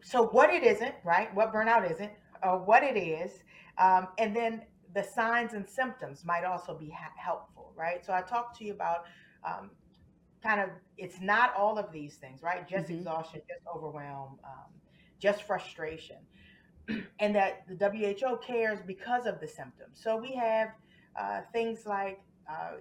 so 0.00 0.26
what 0.28 0.50
it 0.50 0.62
isn't, 0.62 0.94
right? 1.04 1.34
What 1.34 1.52
burnout 1.52 1.90
isn't, 1.90 2.12
or 2.42 2.58
what 2.58 2.82
it 2.82 2.96
is, 2.96 3.42
um, 3.78 4.08
and 4.18 4.34
then 4.34 4.62
the 4.94 5.02
signs 5.02 5.54
and 5.54 5.68
symptoms 5.68 6.24
might 6.24 6.44
also 6.44 6.76
be 6.76 6.90
ha- 6.90 7.12
helpful, 7.16 7.72
right? 7.76 8.04
So 8.04 8.12
I 8.12 8.22
talked 8.22 8.58
to 8.58 8.64
you 8.64 8.72
about 8.72 9.04
um, 9.44 9.70
kind 10.42 10.60
of 10.60 10.70
it's 10.98 11.20
not 11.20 11.54
all 11.56 11.78
of 11.78 11.90
these 11.92 12.16
things, 12.16 12.42
right? 12.42 12.68
Just 12.68 12.86
mm-hmm. 12.86 12.98
exhaustion, 12.98 13.40
just 13.48 13.62
overwhelm, 13.74 14.38
um, 14.44 14.70
just 15.22 15.44
frustration, 15.44 16.16
and 17.20 17.34
that 17.36 17.62
the 17.68 17.88
WHO 17.88 18.38
cares 18.38 18.80
because 18.84 19.26
of 19.26 19.40
the 19.40 19.46
symptoms. 19.46 20.00
So 20.02 20.16
we 20.16 20.34
have 20.34 20.70
uh, 21.18 21.42
things 21.52 21.86
like 21.86 22.20
uh, 22.50 22.78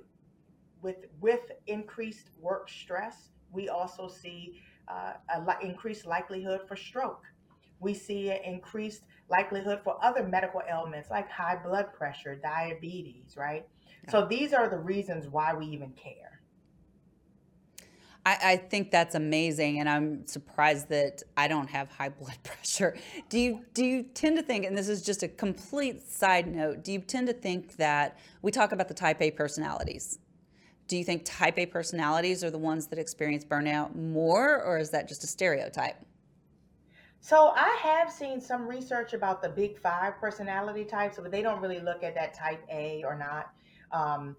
with 0.82 1.06
with 1.20 1.52
increased 1.68 2.30
work 2.40 2.70
stress, 2.70 3.30
we 3.52 3.70
also 3.70 4.08
see 4.08 4.60
uh, 4.88 5.14
a 5.36 5.42
li- 5.42 5.70
increased 5.70 6.06
likelihood 6.06 6.62
for 6.68 6.76
stroke. 6.76 7.24
We 7.80 7.94
see 7.94 8.30
an 8.30 8.40
increased 8.44 9.04
likelihood 9.30 9.82
for 9.84 10.04
other 10.04 10.24
medical 10.28 10.62
ailments 10.70 11.10
like 11.10 11.30
high 11.30 11.58
blood 11.64 11.94
pressure, 11.94 12.36
diabetes, 12.36 13.36
right? 13.38 13.68
Yeah. 14.04 14.12
So 14.12 14.26
these 14.26 14.54
are 14.54 14.70
the 14.70 14.78
reasons 14.78 15.28
why 15.28 15.54
we 15.54 15.66
even 15.68 15.92
care. 15.92 16.41
I, 18.26 18.38
I, 18.44 18.58
think 18.58 18.92
that's 18.92 19.16
amazing, 19.16 19.80
and 19.80 19.90
I'm 19.90 20.28
surprised 20.28 20.90
that 20.90 21.24
I 21.36 21.48
don't 21.48 21.70
have 21.70 21.90
high 21.90 22.10
blood 22.20 22.38
pressure. 22.44 22.96
Do 23.30 23.40
you 23.40 23.66
do 23.74 23.84
you 23.84 24.04
tend 24.04 24.38
to 24.38 24.44
think, 24.44 24.66
and 24.66 24.78
this 24.78 24.90
is 24.90 25.02
just 25.02 25.24
a 25.24 25.28
complete 25.28 26.08
side 26.08 26.48
note, 26.48 26.84
do 26.84 26.92
you 26.92 27.00
tend 27.00 27.28
to 27.28 27.34
think 27.34 27.78
that 27.78 28.18
we 28.42 28.52
talk 28.52 28.72
about 28.72 28.88
the 28.88 28.94
type 28.94 29.22
A 29.22 29.32
personalities? 29.32 30.20
Do 30.88 30.98
you 30.98 31.04
think 31.04 31.24
type 31.24 31.58
A 31.58 31.66
personalities 31.66 32.44
are 32.44 32.52
the 32.52 32.58
ones 32.58 32.88
that 32.88 33.00
experience 33.00 33.46
burnout 33.46 33.96
more, 33.96 34.62
or 34.62 34.78
is 34.78 34.90
that 34.92 35.08
just 35.08 35.24
a 35.24 35.28
stereotype? 35.28 35.96
So 37.22 37.54
I 37.56 37.78
have 37.82 38.12
seen 38.12 38.42
some 38.42 38.68
research 38.68 39.14
about 39.14 39.44
the 39.44 39.50
big 39.50 39.78
five 39.78 40.20
personality 40.20 40.84
types, 40.84 41.20
but 41.22 41.32
they 41.32 41.44
don't 41.44 41.62
really 41.62 41.80
look 41.80 42.04
at 42.04 42.16
that 42.16 42.34
type 42.34 42.64
A 42.72 43.04
or 43.06 43.16
not. 43.16 43.54
Um, 43.92 44.36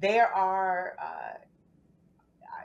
there 0.00 0.26
are, 0.34 0.96
uh, 1.00 1.38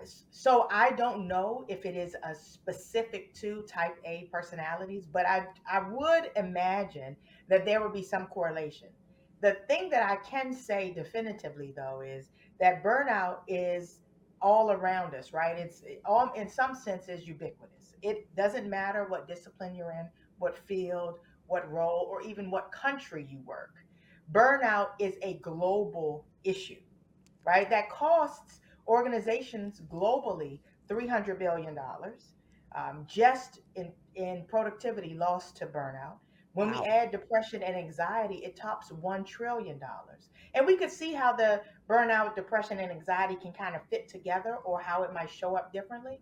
so 0.06 0.68
I 0.72 0.92
don't 0.92 1.28
know 1.28 1.66
if 1.68 1.86
it 1.86 1.96
is 1.96 2.16
a 2.24 2.36
specific 2.36 3.34
to 3.36 3.64
type 3.64 3.98
A 4.06 4.30
personalities, 4.32 5.06
but 5.06 5.26
I 5.26 5.48
I 5.70 5.82
would 5.90 6.32
imagine 6.36 7.16
that 7.50 7.66
there 7.66 7.82
would 7.82 7.94
be 7.94 8.04
some 8.04 8.28
correlation. 8.28 8.90
The 9.42 9.58
thing 9.68 9.90
that 9.90 10.04
I 10.10 10.18
can 10.18 10.54
say 10.54 10.94
definitively 10.94 11.74
though 11.76 12.02
is 12.02 12.32
that 12.60 12.84
burnout 12.84 13.40
is 13.48 14.00
all 14.42 14.72
around 14.72 15.16
us, 15.16 15.34
right? 15.34 15.58
It's 15.58 15.84
all 16.06 16.32
in 16.34 16.50
some 16.50 16.76
senses 16.76 17.28
ubiquitous 17.28 17.80
it 18.02 18.34
doesn't 18.36 18.70
matter 18.70 19.06
what 19.08 19.28
discipline 19.28 19.76
you're 19.76 19.92
in, 19.92 20.08
what 20.38 20.58
field, 20.58 21.20
what 21.48 21.70
role, 21.72 22.08
or 22.10 22.22
even 22.22 22.52
what 22.52 22.72
country 22.72 23.26
you 23.30 23.40
work. 23.46 23.76
Burnout 24.32 24.90
is 25.00 25.16
a 25.22 25.36
global 25.36 26.26
issue, 26.44 26.80
right? 27.46 27.70
That 27.70 27.90
costs 27.90 28.59
organizations 28.90 29.82
globally 29.90 30.60
$300 30.90 31.40
billion 31.40 31.78
um, 32.76 33.06
just 33.08 33.60
in, 33.76 33.92
in 34.16 34.44
productivity 34.48 35.14
lost 35.14 35.56
to 35.58 35.66
burnout. 35.66 36.18
When 36.54 36.72
wow. 36.72 36.82
we 36.82 36.90
add 36.90 37.12
depression 37.12 37.64
and 37.64 37.76
anxiety, 37.76 38.38
it 38.44 38.58
tops 38.58 38.92
$1 38.92 39.26
trillion. 39.26 39.80
And 40.56 40.66
we 40.66 40.76
could 40.76 40.92
see 40.92 41.14
how 41.14 41.34
the 41.34 41.62
burnout, 41.88 42.36
depression, 42.36 42.80
and 42.80 42.92
anxiety 42.92 43.36
can 43.36 43.54
kind 43.54 43.76
of 43.76 43.82
fit 43.90 44.10
together 44.10 44.58
or 44.66 44.82
how 44.82 45.04
it 45.04 45.14
might 45.14 45.30
show 45.30 45.56
up 45.56 45.72
differently 45.72 46.20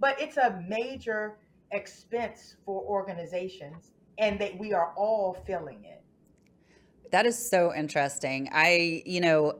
but 0.00 0.20
it's 0.20 0.38
a 0.38 0.64
major 0.66 1.36
expense 1.70 2.56
for 2.64 2.82
organizations 2.82 3.92
and 4.18 4.40
that 4.40 4.58
we 4.58 4.72
are 4.72 4.92
all 4.96 5.34
feeling 5.46 5.84
it 5.84 6.02
that 7.12 7.26
is 7.26 7.50
so 7.50 7.72
interesting 7.72 8.48
i 8.50 9.02
you 9.06 9.20
know 9.20 9.56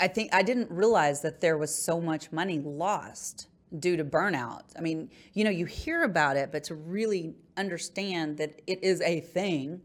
i 0.00 0.08
think 0.08 0.32
i 0.34 0.42
didn't 0.42 0.70
realize 0.70 1.22
that 1.22 1.40
there 1.40 1.58
was 1.58 1.74
so 1.74 2.00
much 2.00 2.32
money 2.32 2.58
lost 2.58 3.48
due 3.78 3.98
to 3.98 4.04
burnout. 4.04 4.62
I 4.76 4.80
mean 4.80 5.10
you 5.34 5.44
know 5.44 5.50
you 5.50 5.66
hear 5.66 6.02
about 6.02 6.36
it 6.36 6.50
but 6.50 6.64
to 6.64 6.74
really 6.74 7.34
understand 7.56 8.38
that 8.38 8.62
it 8.66 8.82
is 8.82 9.00
a 9.02 9.20
thing 9.20 9.82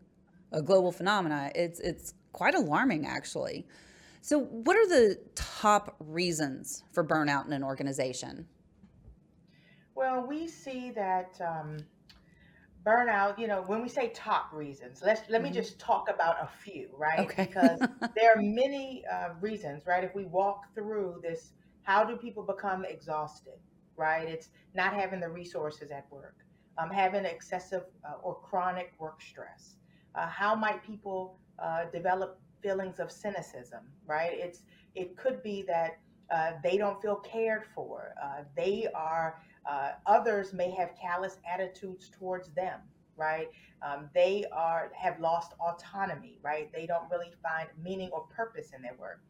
a 0.52 0.62
global 0.62 0.92
phenomena 0.92 1.52
it's 1.54 1.80
it's 1.80 2.14
quite 2.34 2.56
alarming 2.56 3.06
actually. 3.06 3.66
So 4.22 4.40
what 4.40 4.76
are 4.76 4.88
the 4.88 5.20
top 5.36 5.96
reasons 6.00 6.84
for 6.92 7.04
burnout 7.04 7.46
in 7.46 7.54
an 7.54 7.64
organization? 7.64 8.48
Well, 9.96 10.26
we 10.26 10.48
see 10.48 10.92
that 10.92 11.40
um, 11.40 11.78
burnout. 12.86 13.38
You 13.40 13.48
know, 13.48 13.64
when 13.66 13.82
we 13.82 13.90
say 13.90 14.12
top 14.14 14.52
reasons, 14.54 15.02
let's 15.04 15.22
let 15.30 15.42
me 15.42 15.50
mm-hmm. 15.50 15.56
just 15.56 15.80
talk 15.80 16.10
about 16.10 16.38
a 16.42 16.50
few, 16.64 16.90
right? 16.98 17.20
Okay. 17.20 17.46
Because 17.46 17.80
there 18.16 18.32
are 18.36 18.42
many 18.42 19.04
uh, 19.12 19.30
reasons, 19.40 19.86
right? 19.86 20.04
If 20.04 20.16
we 20.16 20.26
walk 20.26 20.74
through 20.74 21.22
this, 21.22 21.54
how 21.84 22.04
do 22.04 22.16
people 22.16 22.44
become 22.44 22.86
exhausted? 22.86 23.60
Right? 23.96 24.28
It's 24.28 24.50
not 24.74 24.94
having 24.94 25.20
the 25.20 25.30
resources 25.30 25.92
at 25.92 26.08
work, 26.12 26.38
um, 26.78 26.90
having 26.90 27.26
excessive 27.26 27.84
uh, 28.08 28.16
or 28.24 28.36
chronic 28.36 28.94
work 29.00 29.22
stress. 29.22 29.76
Uh, 30.16 30.28
how 30.28 30.56
might 30.56 30.84
people 30.84 31.38
uh, 31.60 31.86
develop 31.92 32.40
feelings 32.62 33.00
of 33.00 33.12
cynicism? 33.12 33.82
Right? 34.08 34.34
It's 34.34 34.64
it 34.96 35.18
could 35.18 35.42
be 35.44 35.64
that 35.68 36.00
uh, 36.32 36.52
they 36.64 36.78
don't 36.78 37.02
feel 37.02 37.18
cared 37.18 37.64
for. 37.74 38.14
Uh, 38.22 38.44
they 38.56 38.88
are 38.96 39.42
uh, 39.70 39.92
others 40.06 40.54
may 40.54 40.72
have 40.72 40.92
callous 41.00 41.38
attitudes 41.52 42.10
towards 42.18 42.50
them, 42.50 42.80
right? 43.16 43.48
Um, 43.82 44.10
they 44.14 44.46
are 44.52 44.92
have 44.96 45.20
lost 45.20 45.54
autonomy, 45.60 46.40
right? 46.42 46.72
They 46.74 46.86
don't 46.86 47.10
really 47.10 47.32
find 47.42 47.70
meaning 47.82 48.10
or 48.12 48.26
purpose 48.28 48.72
in 48.76 48.82
their 48.82 48.96
work. 49.00 49.22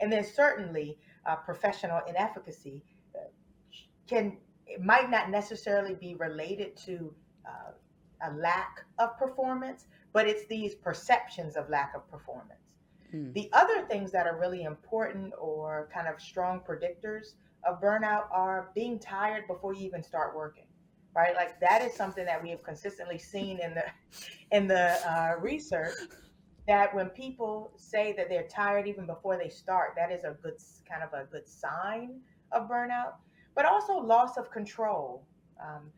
And 0.00 0.12
then 0.12 0.24
certainly 0.24 0.98
uh, 1.24 1.36
professional 1.36 2.00
inefficacy 2.08 2.82
uh, 3.14 3.28
can 4.08 4.38
it 4.66 4.82
might 4.82 5.10
not 5.10 5.30
necessarily 5.30 5.94
be 5.94 6.14
related 6.16 6.76
to 6.76 7.14
uh, 7.46 8.28
a 8.28 8.34
lack 8.34 8.84
of 8.98 9.16
performance, 9.16 9.86
but 10.12 10.26
it's 10.26 10.46
these 10.46 10.74
perceptions 10.74 11.56
of 11.56 11.68
lack 11.70 11.94
of 11.94 12.08
performance. 12.10 12.65
Mm. 13.14 13.34
The 13.34 13.48
other 13.52 13.82
things 13.82 14.10
that 14.12 14.26
are 14.26 14.38
really 14.38 14.64
important 14.64 15.32
or 15.38 15.88
kind 15.92 16.08
of 16.08 16.20
strong 16.20 16.60
predictors 16.60 17.34
of 17.66 17.80
burnout 17.80 18.24
are 18.30 18.70
being 18.74 18.98
tired 18.98 19.46
before 19.46 19.74
you 19.74 19.86
even 19.86 20.02
start 20.02 20.36
working 20.36 20.66
right 21.16 21.34
like 21.34 21.58
that 21.60 21.82
is 21.82 21.94
something 21.94 22.24
that 22.24 22.40
we 22.42 22.50
have 22.50 22.62
consistently 22.62 23.18
seen 23.18 23.58
in 23.60 23.74
the 23.74 23.84
in 24.56 24.68
the 24.68 24.96
uh, 25.10 25.34
research 25.40 25.94
that 26.68 26.94
when 26.94 27.08
people 27.10 27.72
say 27.76 28.12
that 28.16 28.28
they're 28.28 28.48
tired 28.48 28.86
even 28.86 29.06
before 29.06 29.36
they 29.36 29.48
start 29.48 29.94
that 29.96 30.12
is 30.12 30.24
a 30.24 30.36
good 30.42 30.54
kind 30.88 31.02
of 31.02 31.12
a 31.12 31.24
good 31.24 31.48
sign 31.48 32.20
of 32.52 32.68
burnout 32.68 33.14
but 33.54 33.64
also 33.64 33.94
loss 33.94 34.36
of 34.36 34.50
control 34.50 35.26
um, 35.60 35.90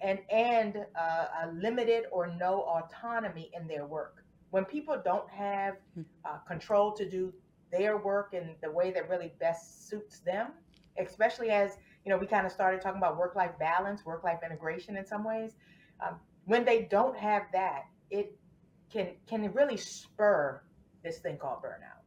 and 0.00 0.18
and 0.30 0.84
uh, 0.98 1.26
a 1.44 1.52
limited 1.52 2.04
or 2.12 2.26
no 2.38 2.62
autonomy 2.62 3.50
in 3.54 3.66
their 3.66 3.86
work 3.86 4.17
when 4.50 4.64
people 4.64 5.00
don't 5.04 5.28
have 5.30 5.74
hmm. 5.94 6.02
uh, 6.24 6.38
control 6.46 6.92
to 6.92 7.08
do 7.08 7.32
their 7.70 7.98
work 7.98 8.32
in 8.32 8.54
the 8.62 8.70
way 8.70 8.90
that 8.90 9.08
really 9.08 9.32
best 9.38 9.88
suits 9.88 10.20
them 10.20 10.52
especially 10.98 11.50
as 11.50 11.76
you 12.04 12.10
know 12.10 12.18
we 12.18 12.26
kind 12.26 12.46
of 12.46 12.52
started 12.52 12.80
talking 12.80 12.98
about 12.98 13.18
work-life 13.18 13.52
balance 13.58 14.04
work-life 14.06 14.38
integration 14.44 14.96
in 14.96 15.04
some 15.06 15.22
ways 15.22 15.52
um, 16.06 16.16
when 16.46 16.64
they 16.64 16.82
don't 16.90 17.16
have 17.16 17.42
that 17.52 17.84
it 18.10 18.38
can 18.90 19.08
can 19.26 19.52
really 19.52 19.76
spur 19.76 20.62
this 21.02 21.18
thing 21.18 21.36
called 21.36 21.62
burnout? 21.62 21.97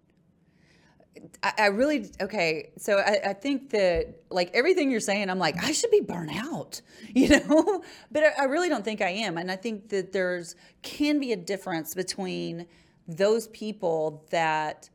I, 1.43 1.53
I 1.57 1.65
really 1.67 2.09
okay. 2.21 2.71
So 2.77 2.97
I, 2.97 3.19
I, 3.29 3.33
think 3.33 3.69
that 3.71 4.21
like 4.29 4.49
everything 4.53 4.89
you're 4.91 4.99
saying, 4.99 5.29
I'm 5.29 5.39
like 5.39 5.61
I 5.63 5.71
should 5.71 5.91
be 5.91 6.01
burnt 6.01 6.31
out, 6.33 6.81
you 7.09 7.27
know. 7.29 7.83
but 8.11 8.23
I, 8.23 8.31
I 8.39 8.43
really 8.45 8.69
don't 8.69 8.85
think 8.85 9.01
I 9.01 9.09
am, 9.09 9.37
and 9.37 9.51
I 9.51 9.55
think 9.55 9.89
that 9.89 10.11
there's 10.13 10.55
can 10.81 11.19
be 11.19 11.33
a 11.33 11.37
difference 11.37 11.93
between 11.93 12.67
those 13.07 13.47
people 13.49 14.25
that 14.31 14.89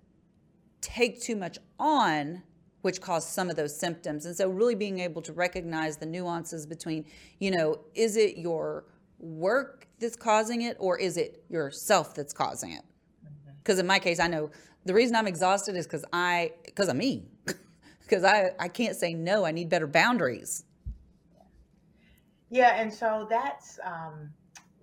take 0.80 1.20
too 1.20 1.36
much 1.36 1.58
on 1.78 2.42
which 2.86 3.00
cause 3.00 3.28
some 3.28 3.50
of 3.50 3.56
those 3.56 3.76
symptoms. 3.76 4.26
And 4.26 4.36
so 4.36 4.48
really 4.48 4.76
being 4.76 5.00
able 5.00 5.20
to 5.22 5.32
recognize 5.32 5.96
the 5.96 6.06
nuances 6.06 6.66
between, 6.66 7.04
you 7.40 7.50
know, 7.50 7.80
is 7.96 8.16
it 8.16 8.38
your 8.38 8.84
work 9.18 9.88
that's 9.98 10.14
causing 10.14 10.62
it 10.62 10.76
or 10.78 10.96
is 10.96 11.16
it 11.16 11.42
yourself 11.48 12.14
that's 12.14 12.32
causing 12.32 12.70
it? 12.70 12.82
Because 13.58 13.80
in 13.80 13.88
my 13.88 13.98
case, 13.98 14.20
I 14.20 14.28
know 14.28 14.52
the 14.86 14.94
reason 14.94 15.16
I'm 15.16 15.26
exhausted 15.26 15.76
is 15.76 15.86
because 15.86 16.04
I 16.12 16.52
because 16.64 16.88
of 16.88 16.96
me. 16.96 17.24
Because 18.08 18.22
I, 18.22 18.50
I 18.60 18.68
can't 18.68 18.94
say 18.94 19.14
no. 19.14 19.44
I 19.44 19.50
need 19.50 19.68
better 19.68 19.88
boundaries. 19.88 20.62
Yeah, 22.50 22.80
and 22.80 22.94
so 22.94 23.26
that's 23.28 23.80
um, 23.84 24.30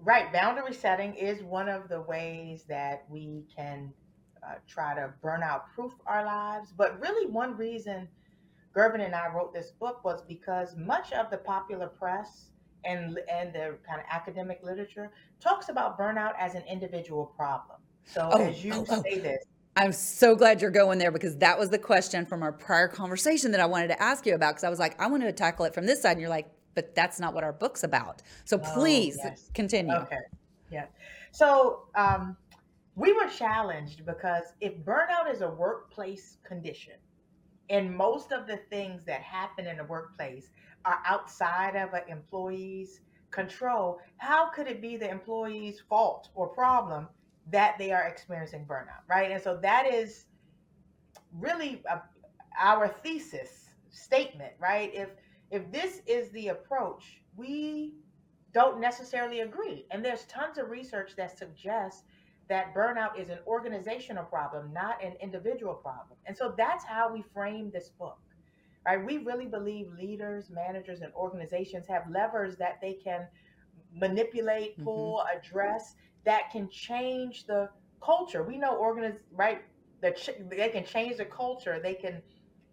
right. 0.02 0.30
Boundary 0.34 0.74
setting 0.74 1.14
is 1.14 1.42
one 1.42 1.70
of 1.70 1.88
the 1.88 2.02
ways 2.02 2.66
that 2.68 3.06
we 3.08 3.46
can 3.56 3.94
uh, 4.46 4.56
try 4.68 4.94
to 4.94 5.14
burnout 5.24 5.62
proof 5.74 5.94
our 6.06 6.26
lives. 6.26 6.74
But 6.78 7.00
really, 7.00 7.32
one 7.32 7.56
reason 7.56 8.10
Gervin 8.76 9.06
and 9.06 9.16
I 9.16 9.32
wrote 9.34 9.54
this 9.54 9.72
book 9.72 10.04
was 10.04 10.22
because 10.28 10.76
much 10.76 11.14
of 11.14 11.30
the 11.30 11.38
popular 11.38 11.88
press 11.88 12.50
and 12.86 13.20
and 13.32 13.54
the 13.54 13.78
kind 13.88 14.02
of 14.02 14.06
academic 14.12 14.60
literature 14.64 15.12
talks 15.40 15.70
about 15.70 15.98
burnout 15.98 16.34
as 16.38 16.56
an 16.56 16.64
individual 16.70 17.26
problem. 17.26 17.78
So 18.06 18.30
oh, 18.34 18.42
as 18.42 18.66
you 18.66 18.74
oh, 18.74 18.86
oh. 18.90 19.02
say 19.02 19.20
this, 19.20 19.46
I'm 19.76 19.92
so 19.92 20.36
glad 20.36 20.62
you're 20.62 20.72
going 20.72 21.00
there 21.00 21.12
because 21.12 21.36
that 21.38 21.58
was 21.58 21.70
the 21.70 21.80
question 21.80 22.26
from 22.26 22.44
our 22.44 22.52
prior 22.52 22.88
conversation 22.88 23.52
that 23.52 23.60
I 23.60 23.66
wanted 23.66 23.88
to 23.88 24.02
ask 24.02 24.26
you 24.26 24.36
about. 24.36 24.52
Because 24.52 24.64
I 24.64 24.70
was 24.70 24.80
like, 24.80 25.00
I 25.02 25.08
want 25.08 25.24
to 25.24 25.32
tackle 25.32 25.66
it 25.66 25.74
from 25.74 25.86
this 25.86 26.02
side, 26.02 26.12
and 26.12 26.22
you're 26.22 26.30
like, 26.30 26.48
but 26.76 26.94
that's 26.96 27.20
not 27.20 27.34
what 27.34 27.44
our 27.44 27.54
book's 27.54 27.84
about. 27.84 28.22
So 28.46 28.60
oh, 28.64 28.74
please 28.74 29.18
oh, 29.24 29.30
yes. 29.30 29.50
continue. 29.54 29.94
Okay. 29.94 30.18
Yeah. 30.72 30.86
So 31.32 31.84
um, 31.96 32.38
we 32.96 33.14
were 33.14 33.28
challenged 33.28 34.06
because 34.06 34.44
if 34.62 34.78
burnout 34.80 35.32
is 35.32 35.42
a 35.42 35.50
workplace 35.50 36.38
condition, 36.44 36.94
and 37.70 37.96
most 37.96 38.32
of 38.32 38.46
the 38.46 38.58
things 38.70 39.04
that 39.06 39.22
happen 39.22 39.66
in 39.66 39.78
the 39.78 39.86
workplace 39.86 40.50
are 40.86 41.00
outside 41.06 41.76
of 41.76 41.94
an 41.94 42.04
employee's 42.08 43.00
control, 43.32 44.00
how 44.18 44.50
could 44.52 44.68
it 44.68 44.82
be 44.82 44.98
the 44.98 45.10
employee's 45.10 45.80
fault 45.90 46.30
or 46.36 46.48
problem 46.48 47.08
that 47.52 47.78
they 47.78 47.92
are 47.92 48.04
experiencing 48.04 48.66
burnout, 48.66 49.04
right? 49.10 49.32
And 49.32 49.42
so 49.42 49.58
that 49.62 49.92
is 49.92 50.26
really 51.40 51.82
a, 51.90 52.02
our 52.60 52.88
thesis 52.88 53.70
statement, 53.90 54.54
right? 54.60 54.92
If 54.94 55.10
if 55.52 55.72
this 55.72 56.02
is 56.08 56.30
the 56.32 56.48
approach, 56.48 57.22
we 57.36 57.94
don't 58.54 58.80
necessarily 58.80 59.42
agree. 59.42 59.86
And 59.92 60.04
there's 60.04 60.26
tons 60.26 60.58
of 60.58 60.70
research 60.70 61.16
that 61.18 61.38
suggests 61.38 62.04
that 62.50 62.74
burnout 62.74 63.20
is 63.20 63.30
an 63.30 63.40
organizational 63.48 64.24
problem, 64.26 64.74
not 64.74 65.04
an 65.04 65.14
individual 65.22 65.74
problem. 65.76 66.18
And 66.26 66.36
so 66.36 66.54
that's 66.58 66.84
how 66.84 67.12
we 67.12 67.22
frame 67.34 67.72
this 67.72 67.90
book. 67.90 68.20
Right? 68.86 69.04
We 69.04 69.20
really 69.20 69.46
believe 69.46 69.94
leaders, 69.94 70.50
managers, 70.50 71.02
and 71.02 71.14
organizations 71.14 71.88
have 71.88 72.04
levers 72.10 72.58
that 72.58 72.80
they 72.82 72.94
can 72.94 73.28
manipulate, 73.96 74.74
mm-hmm. 74.74 74.84
pull, 74.84 75.18
mm-hmm. 75.20 75.38
address 75.38 75.96
that 76.26 76.52
can 76.52 76.70
change 76.70 77.46
the 77.46 77.70
culture. 78.04 78.44
We 78.44 78.58
know 78.58 78.80
organiz 78.80 79.18
right 79.32 79.62
ch- 80.12 80.32
they 80.50 80.70
can 80.70 80.86
change 80.86 81.18
the 81.18 81.26
culture. 81.26 81.80
They 81.82 81.94
can 81.94 82.22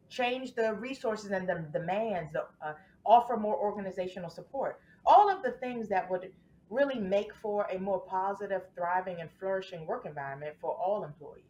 change 0.08 0.54
the 0.54 0.74
resources 0.74 1.30
and 1.30 1.48
the 1.48 1.64
demands. 1.72 2.32
The, 2.32 2.46
uh, 2.64 2.74
offer 3.06 3.36
more 3.36 3.56
organizational 3.56 4.30
support. 4.30 4.80
All 5.06 5.30
of 5.30 5.42
the 5.42 5.52
things 5.52 5.88
that 5.88 6.10
would 6.10 6.30
really 6.68 6.98
make 6.98 7.34
for 7.34 7.66
a 7.70 7.78
more 7.78 8.00
positive, 8.00 8.62
thriving, 8.74 9.20
and 9.20 9.30
flourishing 9.38 9.86
work 9.86 10.06
environment 10.06 10.54
for 10.60 10.72
all 10.72 11.04
employees. 11.04 11.44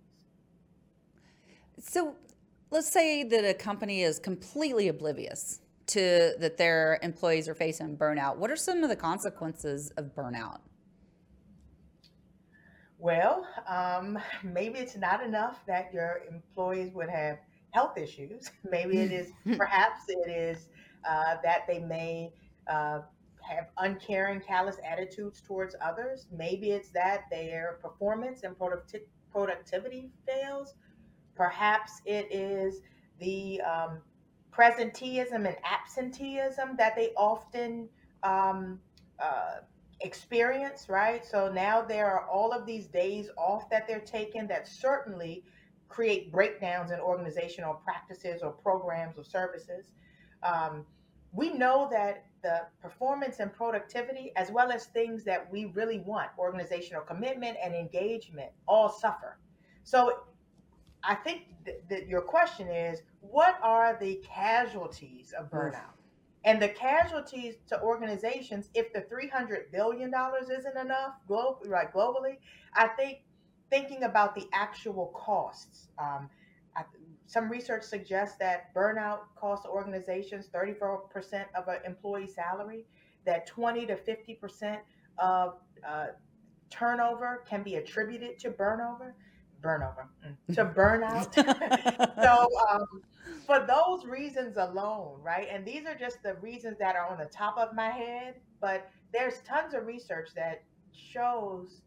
So, 1.79 2.15
let's 2.71 2.91
say 2.91 3.25
that 3.25 3.45
a 3.45 3.55
company 3.55 4.03
is 4.03 4.19
completely 4.19 4.89
oblivious 4.89 5.61
to 5.89 6.35
that 6.39 6.57
their 6.57 6.99
employees 7.03 7.49
are 7.49 7.55
facing 7.55 7.97
burnout. 7.97 8.37
What 8.37 8.51
are 8.51 8.57
some 8.57 8.83
of 8.83 8.89
the 8.89 8.97
consequences 8.97 9.91
of 9.97 10.15
burnout? 10.15 10.61
Well, 13.01 13.47
um, 13.67 14.19
maybe 14.45 14.79
it's 14.79 14.97
not 14.97 15.23
enough 15.23 15.65
that 15.67 15.93
your 15.93 16.21
employees 16.31 16.93
would 16.95 17.09
have 17.09 17.39
health 17.71 17.97
issues. 17.97 18.51
Maybe 18.71 19.01
it 19.01 19.11
is, 19.11 19.33
perhaps 19.57 20.03
it 20.09 20.29
is 20.31 20.69
uh, 21.09 21.37
that 21.43 21.61
they 21.67 21.79
may 21.79 22.31
uh, 22.71 23.01
have 23.41 23.69
uncaring, 23.79 24.41
callous 24.41 24.77
attitudes 24.85 25.41
towards 25.41 25.75
others. 25.83 26.27
Maybe 26.31 26.73
it's 26.73 26.91
that 26.91 27.23
their 27.31 27.79
performance 27.81 28.43
and 28.43 28.55
producti- 28.59 29.07
productivity 29.33 30.11
fails. 30.27 30.75
Perhaps 31.37 32.03
it 32.05 32.31
is 32.31 32.83
the 33.19 33.63
um, 33.63 34.03
presenteeism 34.53 35.47
and 35.47 35.57
absenteeism 35.65 36.77
that 36.77 36.97
they 36.97 37.13
often 37.17 37.89
um, 38.23 38.79
uh, 39.19 39.61
experience, 40.01 40.89
right? 40.89 41.25
So 41.25 41.51
now 41.53 41.83
there 41.83 42.07
are 42.11 42.29
all 42.29 42.53
of 42.53 42.67
these 42.67 42.87
days 42.87 43.29
off 43.37 43.69
that 43.71 43.87
they're 43.87 44.01
taking 44.01 44.47
that 44.49 44.67
certainly 44.67 45.45
create 45.89 46.33
breakdowns 46.33 46.91
in 46.91 47.01
organizational 47.01 47.75
practices 47.75 48.43
or 48.43 48.51
programs 48.51 49.19
or 49.19 49.25
services. 49.25 49.93
Um, 50.43 50.87
we 51.33 51.53
know 51.53 51.89
that 51.91 52.25
the 52.43 52.63
performance 52.81 53.41
and 53.41 53.53
productivity, 53.53 54.33
as 54.37 54.51
well 54.51 54.73
as 54.73 54.87
things 54.87 55.25
that 55.25 55.51
we 55.51 55.67
really 55.67 55.99
want, 55.99 56.31
organizational 56.39 57.03
commitment 57.03 57.59
and 57.63 57.75
engagement, 57.75 58.51
all 58.67 58.89
suffer. 58.89 59.39
So 59.85 60.21
I 61.05 61.15
think 61.15 61.43
that 61.89 62.09
your 62.09 62.23
question 62.23 62.69
is 62.69 63.03
what 63.21 63.59
are 63.63 63.97
the 64.01 64.23
casualties 64.25 65.35
of 65.39 65.51
burnout? 65.51 66.00
And 66.45 66.61
the 66.61 66.69
casualties 66.69 67.57
to 67.69 67.81
organizations, 67.83 68.71
if 68.75 68.93
the 68.93 69.01
$300 69.03 69.71
billion 69.73 70.13
isn't 70.51 70.77
enough 70.77 71.15
glo- 71.29 71.59
right, 71.67 71.93
globally, 71.93 72.39
I 72.75 72.89
think 72.89 73.19
thinking 73.69 74.05
about 74.05 74.35
the 74.35 74.47
actual 74.53 75.13
costs. 75.15 75.89
Um, 75.99 76.31
I, 76.77 76.85
some 77.27 77.51
research 77.51 77.83
suggests 77.85 78.37
that 78.39 78.75
burnout 78.75 79.21
costs 79.37 79.67
organizations 79.67 80.49
34% 80.55 81.45
of 81.55 81.69
an 81.69 81.79
employee 81.85 82.27
salary, 82.27 82.87
that 83.27 83.47
20 83.47 83.87
to 83.87 83.97
50% 83.97 84.79
of 85.19 85.55
uh, 85.87 86.07
turnover 86.71 87.45
can 87.49 87.63
be 87.63 87.75
attributed 87.77 88.39
to 88.39 88.51
burnover 88.51 89.13
burnover 89.63 90.07
mm, 90.27 90.55
to 90.55 90.65
burnout. 90.77 91.35
so 92.23 92.49
um, 92.71 93.03
for 93.47 93.67
those 93.67 94.05
reasons 94.05 94.57
alone, 94.57 95.19
right? 95.23 95.49
And 95.51 95.65
these 95.65 95.87
are 95.87 95.95
just 95.95 96.23
the 96.23 96.35
reasons 96.35 96.79
that 96.79 96.97
are 96.97 97.07
on 97.07 97.19
the 97.19 97.27
top 97.27 97.57
of 97.59 97.75
my 97.75 97.91
head, 97.91 98.35
but 98.61 98.89
there's 99.13 99.41
tons 99.41 99.75
of 99.75 99.87
research 99.87 100.31
that 100.37 100.63
shows 100.93 101.83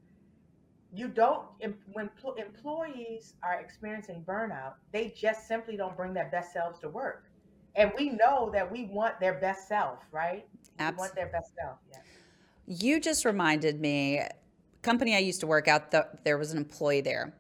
you 0.94 1.08
don't 1.08 1.48
when 1.94 2.10
employees 2.38 3.34
are 3.44 3.60
experiencing 3.60 4.24
burnout, 4.28 4.74
they 4.92 5.14
just 5.16 5.48
simply 5.48 5.76
don't 5.76 5.98
bring 5.98 6.14
their 6.14 6.30
best 6.30 6.54
selves 6.54 6.80
to 6.80 6.90
work. 6.90 7.26
And 7.76 7.92
we 7.98 8.10
know 8.10 8.52
that 8.54 8.72
we 8.72 8.86
want 8.86 9.20
their 9.20 9.34
best 9.34 9.68
self, 9.68 10.00
right? 10.12 10.46
Absolutely. 10.78 10.94
We 10.94 11.00
want 11.00 11.16
their 11.16 11.30
best 11.30 11.54
self. 11.60 11.78
Yeah. 11.92 12.00
You 12.68 13.00
just 13.00 13.26
reminded 13.26 13.82
me 13.82 14.22
company 14.84 15.16
I 15.16 15.20
used 15.20 15.40
to 15.40 15.48
work 15.48 15.68
at, 15.68 15.90
the, 15.90 16.08
there 16.24 16.38
was 16.38 16.52
an 16.52 16.58
employee 16.58 17.02
there 17.02 17.34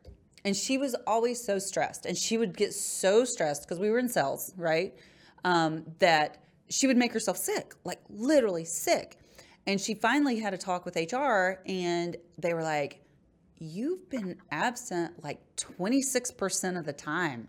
and 0.45 0.55
she 0.55 0.77
was 0.77 0.95
always 1.07 1.43
so 1.43 1.59
stressed. 1.59 2.05
And 2.05 2.17
she 2.17 2.37
would 2.37 2.55
get 2.55 2.73
so 2.73 3.25
stressed 3.25 3.63
because 3.63 3.79
we 3.79 3.89
were 3.89 3.99
in 3.99 4.09
cells, 4.09 4.53
right? 4.57 4.93
Um, 5.45 5.85
that 5.99 6.43
she 6.69 6.87
would 6.87 6.97
make 6.97 7.13
herself 7.13 7.37
sick, 7.37 7.73
like 7.83 7.99
literally 8.09 8.65
sick. 8.65 9.17
And 9.65 9.79
she 9.79 9.93
finally 9.95 10.39
had 10.39 10.53
a 10.53 10.57
talk 10.57 10.83
with 10.83 10.95
HR, 10.95 11.61
and 11.65 12.17
they 12.37 12.53
were 12.53 12.63
like, 12.63 12.99
You've 13.59 14.09
been 14.09 14.41
absent 14.51 15.23
like 15.23 15.39
26% 15.55 16.77
of 16.77 16.85
the 16.85 16.91
time. 16.91 17.47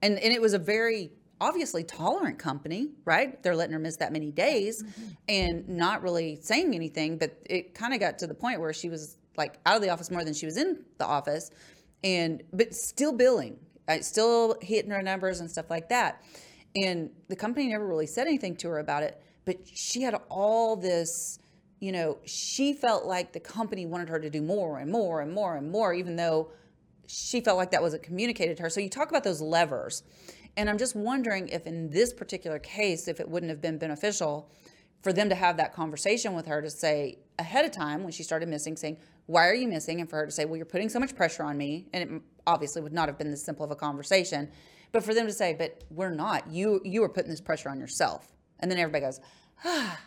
And, 0.00 0.16
and 0.16 0.32
it 0.32 0.40
was 0.40 0.54
a 0.54 0.60
very 0.60 1.10
obviously 1.40 1.82
tolerant 1.82 2.38
company, 2.38 2.90
right? 3.04 3.42
They're 3.42 3.56
letting 3.56 3.72
her 3.72 3.80
miss 3.80 3.96
that 3.96 4.12
many 4.12 4.30
days 4.30 4.80
mm-hmm. 4.80 5.08
and 5.28 5.68
not 5.68 6.02
really 6.02 6.38
saying 6.40 6.76
anything. 6.76 7.18
But 7.18 7.36
it 7.46 7.74
kind 7.74 7.92
of 7.92 7.98
got 7.98 8.20
to 8.20 8.28
the 8.28 8.34
point 8.34 8.60
where 8.60 8.72
she 8.72 8.88
was 8.88 9.16
like 9.36 9.58
out 9.66 9.76
of 9.76 9.82
the 9.82 9.88
office 9.88 10.10
more 10.10 10.24
than 10.24 10.34
she 10.34 10.46
was 10.46 10.56
in 10.56 10.78
the 10.98 11.06
office 11.06 11.50
and 12.04 12.42
but 12.52 12.74
still 12.74 13.12
billing 13.12 13.58
uh, 13.88 13.98
still 14.00 14.56
hitting 14.60 14.90
her 14.90 15.02
numbers 15.02 15.40
and 15.40 15.50
stuff 15.50 15.70
like 15.70 15.88
that 15.88 16.22
and 16.74 17.10
the 17.28 17.36
company 17.36 17.68
never 17.68 17.86
really 17.86 18.06
said 18.06 18.26
anything 18.26 18.56
to 18.56 18.68
her 18.68 18.78
about 18.78 19.02
it 19.02 19.22
but 19.44 19.56
she 19.66 20.02
had 20.02 20.14
all 20.28 20.76
this 20.76 21.38
you 21.82 21.90
know, 21.90 22.18
she 22.24 22.74
felt 22.74 23.06
like 23.06 23.32
the 23.32 23.40
company 23.40 23.86
wanted 23.86 24.08
her 24.08 24.20
to 24.20 24.30
do 24.30 24.40
more 24.40 24.78
and 24.78 24.88
more 24.88 25.20
and 25.20 25.32
more 25.32 25.56
and 25.56 25.68
more, 25.68 25.92
even 25.92 26.14
though 26.14 26.52
she 27.08 27.40
felt 27.40 27.58
like 27.58 27.72
that 27.72 27.82
wasn't 27.82 28.04
communicated 28.04 28.56
to 28.58 28.62
her. 28.62 28.70
So 28.70 28.78
you 28.78 28.88
talk 28.88 29.10
about 29.10 29.24
those 29.24 29.40
levers. 29.40 30.04
And 30.56 30.70
I'm 30.70 30.78
just 30.78 30.94
wondering 30.94 31.48
if 31.48 31.66
in 31.66 31.90
this 31.90 32.12
particular 32.12 32.60
case, 32.60 33.08
if 33.08 33.18
it 33.18 33.28
wouldn't 33.28 33.50
have 33.50 33.60
been 33.60 33.78
beneficial 33.78 34.48
for 35.02 35.12
them 35.12 35.28
to 35.28 35.34
have 35.34 35.56
that 35.56 35.74
conversation 35.74 36.34
with 36.34 36.46
her 36.46 36.62
to 36.62 36.70
say 36.70 37.18
ahead 37.40 37.64
of 37.64 37.72
time 37.72 38.04
when 38.04 38.12
she 38.12 38.22
started 38.22 38.48
missing, 38.48 38.76
saying, 38.76 38.98
Why 39.26 39.48
are 39.48 39.54
you 39.54 39.68
missing? 39.68 40.00
And 40.00 40.08
for 40.08 40.16
her 40.16 40.26
to 40.26 40.32
say, 40.32 40.44
Well, 40.44 40.56
you're 40.56 40.66
putting 40.66 40.88
so 40.88 40.98
much 40.98 41.14
pressure 41.14 41.42
on 41.42 41.56
me. 41.56 41.88
And 41.92 42.02
it 42.02 42.22
obviously 42.46 42.82
would 42.82 42.92
not 42.92 43.08
have 43.08 43.18
been 43.18 43.30
this 43.30 43.42
simple 43.42 43.64
of 43.64 43.70
a 43.70 43.76
conversation. 43.76 44.50
But 44.90 45.04
for 45.04 45.14
them 45.14 45.26
to 45.26 45.32
say, 45.32 45.54
But 45.54 45.84
we're 45.90 46.10
not, 46.14 46.50
you 46.50 46.80
you 46.84 47.02
are 47.04 47.08
putting 47.08 47.30
this 47.30 47.40
pressure 47.40 47.68
on 47.68 47.78
yourself. 47.78 48.32
And 48.60 48.70
then 48.70 48.78
everybody 48.78 49.04
goes, 49.04 49.20
Ah, 49.64 50.00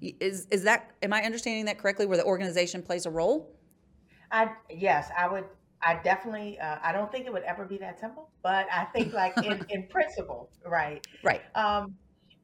is 0.00 0.46
is 0.50 0.62
that 0.64 0.90
am 1.02 1.12
I 1.12 1.22
understanding 1.22 1.64
that 1.66 1.78
correctly? 1.78 2.06
Where 2.06 2.18
the 2.18 2.24
organization 2.24 2.82
plays 2.82 3.06
a 3.06 3.10
role? 3.10 3.56
I 4.30 4.50
yes, 4.70 5.10
I 5.16 5.28
would. 5.28 5.44
I 5.82 6.00
definitely. 6.02 6.58
Uh, 6.58 6.78
I 6.82 6.92
don't 6.92 7.10
think 7.10 7.26
it 7.26 7.32
would 7.32 7.44
ever 7.44 7.64
be 7.64 7.78
that 7.78 7.98
simple, 7.98 8.30
but 8.42 8.66
I 8.72 8.84
think 8.84 9.12
like 9.12 9.36
in 9.44 9.64
in 9.70 9.86
principle, 9.88 10.50
right? 10.64 11.06
Right. 11.22 11.42
Um, 11.54 11.94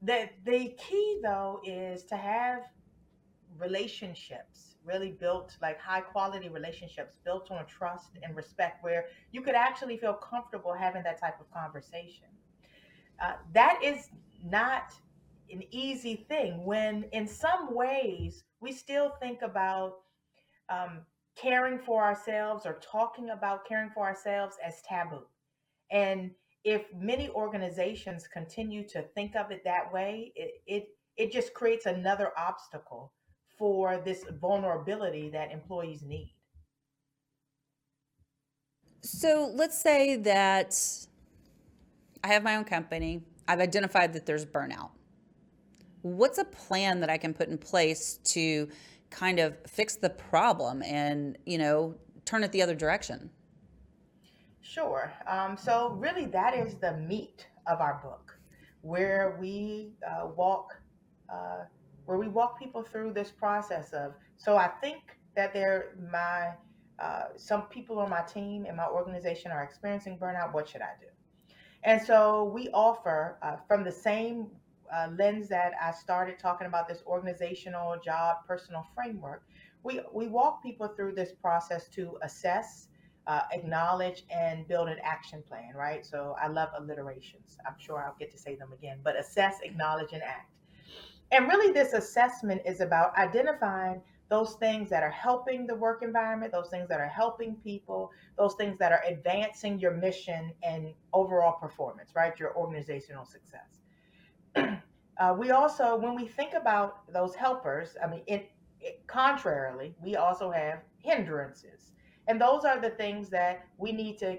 the 0.01 0.29
the 0.45 0.75
key 0.79 1.21
though 1.23 1.61
is 1.65 2.05
to 2.05 2.17
have 2.17 2.63
relationships 3.59 4.72
really 4.85 5.13
built 5.13 5.57
like 5.61 5.81
high 5.81 6.01
quality 6.01 6.49
relationships 6.49 7.19
built 7.25 7.51
on 7.51 7.67
trust 7.67 8.11
and 8.23 8.35
respect 8.37 8.83
where 8.83 9.07
you 9.31 9.41
could 9.41 9.55
actually 9.55 9.97
feel 9.97 10.15
comfortable 10.15 10.73
having 10.73 11.03
that 11.03 11.21
type 11.21 11.41
of 11.41 11.51
conversation. 11.53 12.27
Uh, 13.23 13.35
that 13.53 13.79
is 13.83 14.11
not 14.45 14.95
an 15.51 15.63
easy 15.71 16.25
thing 16.29 16.65
when 16.65 17.05
in 17.13 17.27
some 17.29 17.75
ways 17.75 18.45
we 18.61 18.73
still 18.73 19.11
think 19.21 19.43
about 19.43 19.99
um, 20.69 21.01
caring 21.37 21.79
for 21.79 22.03
ourselves 22.03 22.67
or 22.67 22.81
talking 22.81 23.31
about 23.31 23.67
caring 23.67 23.91
for 23.91 24.05
ourselves 24.05 24.57
as 24.65 24.81
taboo. 24.83 25.23
And 25.91 26.31
if 26.65 26.87
many 26.95 27.29
organizations 27.31 28.27
continue 28.27 28.87
to 28.89 29.03
think 29.15 29.37
of 29.37 29.51
it 29.51 29.63
that 29.65 29.93
way 29.93 30.33
it 30.37 30.63
it, 30.67 30.89
it 31.17 31.33
just 31.33 31.53
creates 31.55 31.87
another 31.87 32.33
obstacle 32.39 33.13
for 33.63 33.97
this 34.05 34.25
vulnerability 34.41 35.31
that 35.31 35.53
employees 35.53 36.03
need 36.03 36.35
so 39.03 39.53
let's 39.55 39.81
say 39.81 40.17
that 40.17 40.75
i 42.25 42.29
have 42.29 42.43
my 42.43 42.57
own 42.57 42.65
company 42.65 43.23
i've 43.47 43.61
identified 43.61 44.13
that 44.13 44.27
there's 44.27 44.45
burnout 44.45 44.91
what's 46.03 46.39
a 46.39 46.45
plan 46.45 47.01
that 47.01 47.11
I 47.11 47.17
can 47.17 47.33
put 47.33 47.49
in 47.49 47.59
place 47.59 48.19
to 48.25 48.69
kind 49.11 49.39
of 49.39 49.57
fix 49.67 49.97
the 49.97 50.11
problem 50.11 50.83
and, 50.83 51.39
you 51.47 51.59
know, 51.59 51.95
turn 52.25 52.45
it 52.45 52.53
the 52.53 52.63
other 52.63 52.75
direction? 52.75 53.31
Sure. 54.61 55.13
Um, 55.27 55.57
so, 55.57 55.91
really, 55.99 56.27
that 56.27 56.55
is 56.55 56.75
the 56.75 56.97
meat 56.97 57.47
of 57.67 57.81
our 57.81 58.01
book, 58.03 58.37
where 58.81 59.37
we 59.41 59.93
uh, 60.09 60.29
walk, 60.37 60.77
uh, 61.33 61.65
where 62.07 62.19
we 62.19 62.29
walk 62.29 62.59
people 62.59 62.83
through 62.83 63.13
this 63.13 63.31
process 63.31 63.93
of. 63.93 64.15
So, 64.37 64.57
I 64.57 64.69
think 64.69 65.03
that 65.37 65.53
there, 65.53 65.95
my, 66.11 66.51
uh, 66.99 67.29
some 67.37 67.63
people 67.63 67.99
on 67.99 68.11
my 68.11 68.23
team 68.23 68.67
and 68.67 68.77
my 68.77 68.87
organization 68.87 69.51
are 69.51 69.63
experiencing 69.63 70.19
burnout. 70.19 70.53
What 70.53 70.69
should 70.69 70.83
I 70.83 70.93
do? 71.01 71.07
And 71.85 72.01
so, 72.01 72.45
we 72.55 72.69
offer 72.71 73.39
uh, 73.43 73.57
from 73.67 73.85
the 73.85 73.93
same 73.93 74.49
uh, 74.93 75.09
lens 75.19 75.49
that 75.49 75.73
I 75.81 75.91
started 75.91 76.39
talking 76.39 76.67
about 76.67 76.89
this 76.89 77.03
organizational 77.07 77.97
job 78.05 78.39
personal 78.47 78.87
framework, 78.95 79.43
we, 79.83 80.01
we 80.13 80.29
walk 80.29 80.63
people 80.63 80.89
through 80.89 81.15
this 81.15 81.33
process 81.33 81.89
to 81.89 82.19
assess, 82.23 82.89
uh, 83.27 83.43
acknowledge, 83.53 84.25
and 84.31 84.69
build 84.69 84.89
an 84.89 84.99
action 85.03 85.43
plan, 85.49 85.75
right? 85.75 86.05
So 86.05 86.37
I 86.41 86.49
love 86.49 86.69
alliterations. 86.79 87.57
I'm 87.67 87.75
sure 87.79 88.05
I'll 88.05 88.17
get 88.19 88.31
to 88.33 88.39
say 88.39 88.55
them 88.55 88.73
again, 88.73 88.99
but 89.03 89.19
assess, 89.19 89.61
acknowledge, 89.63 90.13
and 90.13 90.23
act. 90.23 90.51
And 91.33 91.49
really, 91.49 91.73
this 91.73 91.95
assessment 91.95 92.61
is 92.67 92.81
about 92.81 93.17
identifying 93.17 94.03
those 94.29 94.55
things 94.55 94.89
that 94.91 95.03
are 95.03 95.11
helping 95.11 95.67
the 95.67 95.75
work 95.75 96.03
environment, 96.03 96.53
those 96.53 96.69
things 96.69 96.89
that 96.89 97.01
are 97.01 97.09
helping 97.09 97.57
people, 97.57 98.11
those 98.39 98.55
things 98.55 98.79
that 98.79 98.93
are 98.93 99.03
advancing 99.07 99.79
your 99.79 99.93
mission 99.93 100.53
and 100.63 100.95
overall 101.13 101.53
performance, 101.53 102.13
right? 102.15 102.39
Your 102.39 102.57
organizational 102.57 103.25
success. 103.25 103.81
uh, 105.21 105.35
we 105.39 105.51
also, 105.51 105.97
when 105.97 106.15
we 106.15 106.27
think 106.27 106.55
about 106.55 107.13
those 107.13 107.35
helpers, 107.35 107.97
I 108.03 108.07
mean, 108.07 108.23
it, 108.27 108.51
it, 108.81 109.07
contrarily, 109.07 109.95
we 110.03 110.17
also 110.17 110.51
have 110.51 110.81
hindrances. 110.99 111.93
And 112.29 112.41
those 112.41 112.65
are 112.65 112.81
the 112.81 112.91
things 112.91 113.29
that 113.31 113.67
we 113.79 113.93
need 113.93 114.19
to 114.19 114.39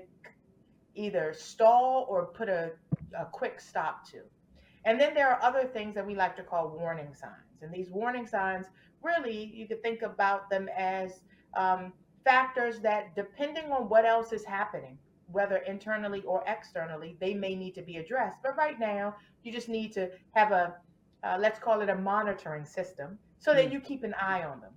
either 0.96 1.34
stall 1.34 2.06
or 2.10 2.28
put 2.28 2.50
a, 2.50 2.72
a 3.16 3.26
quick 3.26 3.60
stop 3.60 4.08
to. 4.10 4.22
And 4.86 5.00
then 5.00 5.14
there 5.14 5.30
are 5.30 5.42
other 5.42 5.66
things 5.66 5.96
that 5.96 6.06
we 6.06 6.16
like 6.16 6.36
to 6.36 6.44
call 6.44 6.70
warning 6.70 7.14
signs. 7.14 7.62
And 7.62 7.74
these 7.74 7.90
warning 7.90 8.28
signs, 8.28 8.68
really, 9.02 9.52
you 9.54 9.68
could 9.68 9.82
think 9.82 10.02
about 10.02 10.50
them 10.50 10.70
as 10.76 11.22
um, 11.56 11.94
factors 12.26 12.80
that, 12.82 13.16
depending 13.16 13.72
on 13.72 13.88
what 13.90 14.06
else 14.06 14.34
is 14.34 14.44
happening, 14.44 14.98
whether 15.32 15.58
internally 15.58 16.22
or 16.24 16.44
externally, 16.48 17.16
they 17.20 17.34
may 17.34 17.56
need 17.56 17.76
to 17.76 17.82
be 17.82 17.98
addressed. 17.98 18.38
But 18.44 18.58
right 18.58 18.80
now, 18.80 19.16
you 19.44 19.52
just 19.52 19.70
need 19.70 19.94
to 19.94 20.10
have 20.34 20.52
a, 20.52 20.76
uh, 21.24 21.38
let's 21.40 21.60
call 21.60 21.82
it 21.82 21.90
a 21.90 21.96
monitoring 21.96 22.66
system 22.66 23.18
so 23.40 23.54
that 23.54 23.70
mm. 23.70 23.74
you 23.74 23.80
keep 23.80 24.04
an 24.04 24.14
eye 24.16 24.44
on 24.44 24.60
them. 24.60 24.72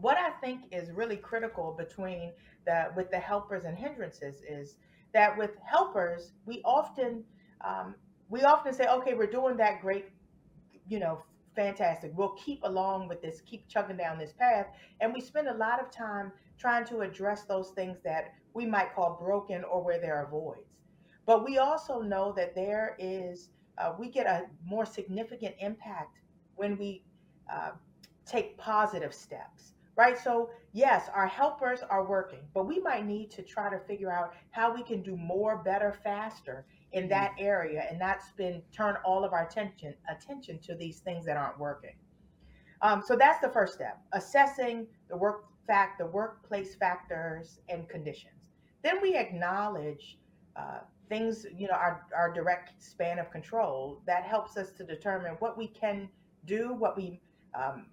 What 0.00 0.16
I 0.16 0.30
think 0.30 0.62
is 0.72 0.90
really 0.90 1.16
critical 1.16 1.74
between 1.76 2.32
the 2.64 2.90
with 2.96 3.10
the 3.10 3.18
helpers 3.18 3.64
and 3.64 3.76
hindrances 3.76 4.42
is 4.48 4.76
that 5.12 5.36
with 5.36 5.50
helpers, 5.64 6.32
we 6.46 6.62
often 6.64 7.22
um, 7.62 7.94
we 8.32 8.44
often 8.44 8.72
say, 8.72 8.86
okay, 8.86 9.12
we're 9.12 9.26
doing 9.26 9.58
that 9.58 9.82
great, 9.82 10.06
you 10.88 10.98
know, 10.98 11.22
fantastic. 11.54 12.12
We'll 12.14 12.34
keep 12.34 12.60
along 12.64 13.08
with 13.08 13.20
this, 13.20 13.42
keep 13.42 13.68
chugging 13.68 13.98
down 13.98 14.18
this 14.18 14.32
path, 14.32 14.68
and 15.02 15.12
we 15.12 15.20
spend 15.20 15.48
a 15.48 15.54
lot 15.54 15.82
of 15.82 15.90
time 15.90 16.32
trying 16.58 16.86
to 16.86 17.02
address 17.02 17.42
those 17.42 17.72
things 17.72 17.98
that 18.04 18.32
we 18.54 18.64
might 18.64 18.94
call 18.94 19.18
broken 19.22 19.64
or 19.64 19.84
where 19.84 20.00
there 20.00 20.16
are 20.16 20.30
voids. 20.30 20.78
But 21.26 21.44
we 21.44 21.58
also 21.58 22.00
know 22.00 22.32
that 22.34 22.54
there 22.54 22.96
is, 22.98 23.50
uh, 23.76 23.92
we 23.98 24.08
get 24.08 24.26
a 24.26 24.46
more 24.64 24.86
significant 24.86 25.54
impact 25.58 26.18
when 26.56 26.78
we 26.78 27.02
uh, 27.52 27.72
take 28.24 28.56
positive 28.56 29.12
steps, 29.12 29.74
right? 29.94 30.18
So, 30.18 30.48
yes, 30.72 31.10
our 31.14 31.26
helpers 31.26 31.80
are 31.82 32.08
working, 32.08 32.40
but 32.54 32.66
we 32.66 32.80
might 32.80 33.04
need 33.04 33.30
to 33.32 33.42
try 33.42 33.68
to 33.68 33.78
figure 33.80 34.10
out 34.10 34.32
how 34.52 34.74
we 34.74 34.82
can 34.82 35.02
do 35.02 35.18
more, 35.18 35.58
better, 35.58 35.92
faster 36.02 36.64
in 36.92 37.08
that 37.08 37.32
mm-hmm. 37.32 37.44
area 37.44 37.84
and 37.88 37.98
not 37.98 38.22
spend 38.22 38.62
turn 38.72 38.96
all 39.04 39.24
of 39.24 39.32
our 39.32 39.46
attention 39.46 39.94
attention 40.10 40.58
to 40.60 40.74
these 40.74 41.00
things 41.00 41.24
that 41.26 41.36
aren't 41.36 41.58
working. 41.58 41.94
Um, 42.82 43.02
so 43.06 43.16
that's 43.16 43.40
the 43.40 43.48
first 43.50 43.74
step: 43.74 43.98
assessing 44.12 44.86
the 45.08 45.16
work 45.16 45.44
fact, 45.66 45.98
the 45.98 46.06
workplace 46.06 46.74
factors 46.74 47.60
and 47.68 47.88
conditions. 47.88 48.50
Then 48.82 49.00
we 49.00 49.14
acknowledge 49.14 50.18
uh, 50.56 50.80
things, 51.08 51.46
you 51.56 51.68
know, 51.68 51.74
our, 51.74 52.06
our 52.16 52.32
direct 52.32 52.82
span 52.82 53.18
of 53.18 53.30
control 53.30 54.02
that 54.06 54.24
helps 54.24 54.56
us 54.56 54.72
to 54.72 54.84
determine 54.84 55.32
what 55.38 55.56
we 55.56 55.68
can 55.68 56.08
do, 56.46 56.74
what 56.74 56.96
we 56.96 57.20
um, 57.54 57.86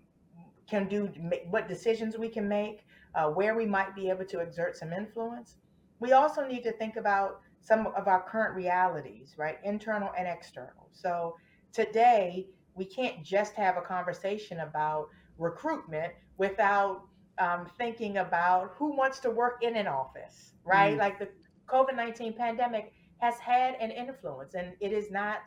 can 0.70 0.88
do, 0.88 1.10
what 1.50 1.68
decisions 1.68 2.18
we 2.18 2.30
can 2.30 2.48
make, 2.48 2.86
uh, 3.16 3.28
where 3.28 3.56
we 3.56 3.66
might 3.66 3.96
be 3.96 4.10
able 4.10 4.26
to 4.26 4.40
exert 4.40 4.78
some 4.78 4.94
influence. 4.94 5.58
We 6.00 6.14
also 6.14 6.48
need 6.48 6.64
to 6.64 6.72
think 6.72 6.96
about 6.96 7.42
some 7.62 7.88
of 7.88 8.08
our 8.08 8.24
current 8.24 8.56
realities, 8.56 9.36
right? 9.38 9.58
Internal 9.64 10.10
and 10.18 10.28
external. 10.28 10.90
So 10.92 11.36
today, 11.74 12.48
we 12.76 12.86
can't 12.86 13.24
just 13.24 13.54
have 13.54 13.78
a 13.78 13.82
conversation 13.82 14.62
about 14.62 15.10
recruitment 15.38 16.14
without 16.38 17.04
um, 17.40 17.68
thinking 17.78 18.18
about 18.18 18.74
who 18.78 18.96
wants 18.96 19.20
to 19.20 19.30
work 19.30 19.60
in 19.62 19.76
an 19.76 19.88
office, 19.88 20.54
right? 20.66 20.96
Mm. 20.96 21.00
Like 21.00 21.20
the 21.20 21.30
COVID 21.68 21.96
19 21.96 22.34
pandemic 22.34 22.94
has 23.18 23.38
had 23.38 23.76
an 23.80 23.92
influence, 23.92 24.54
and 24.54 24.74
it 24.80 24.92
is 24.92 25.12
not 25.12 25.40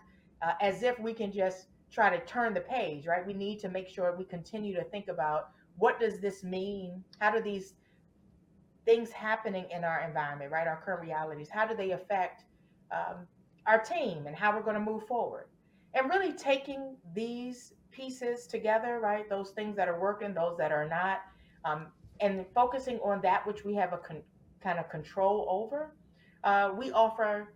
uh, 0.42 0.52
as 0.60 0.82
if 0.82 0.98
we 0.98 1.12
can 1.14 1.32
just 1.32 1.66
try 1.90 2.14
to 2.14 2.24
turn 2.24 2.54
the 2.54 2.60
page, 2.60 3.06
right? 3.06 3.26
We 3.26 3.34
need 3.34 3.58
to 3.60 3.68
make 3.68 3.88
sure 3.88 4.14
we 4.16 4.24
continue 4.24 4.74
to 4.74 4.84
think 4.84 5.08
about 5.08 5.50
what 5.76 6.00
does 6.00 6.20
this 6.20 6.42
mean? 6.42 7.02
How 7.18 7.30
do 7.30 7.42
these 7.42 7.74
things 8.84 9.10
happening 9.10 9.66
in 9.74 9.84
our 9.84 10.00
environment, 10.00 10.50
right? 10.50 10.66
Our 10.66 10.80
current 10.84 11.02
realities, 11.02 11.48
how 11.50 11.66
do 11.66 11.76
they 11.76 11.92
affect 11.92 12.44
um, 12.90 13.26
our 13.66 13.78
team 13.78 14.26
and 14.26 14.34
how 14.34 14.54
we're 14.54 14.62
going 14.62 14.74
to 14.74 14.80
move 14.80 15.06
forward? 15.06 15.46
And 15.94 16.08
really 16.08 16.32
taking 16.32 16.96
these 17.14 17.74
pieces 17.90 18.46
together, 18.46 18.98
right? 19.00 19.28
Those 19.28 19.50
things 19.50 19.76
that 19.76 19.88
are 19.88 20.00
working, 20.00 20.34
those 20.34 20.56
that 20.58 20.72
are 20.72 20.88
not, 20.88 21.22
um, 21.64 21.88
and 22.20 22.44
focusing 22.54 22.98
on 23.00 23.20
that 23.22 23.46
which 23.46 23.64
we 23.64 23.74
have 23.74 23.92
a 23.92 23.98
con- 23.98 24.22
kind 24.62 24.78
of 24.78 24.88
control 24.88 25.46
over. 25.48 25.94
Uh, 26.44 26.70
we 26.76 26.90
offer 26.92 27.52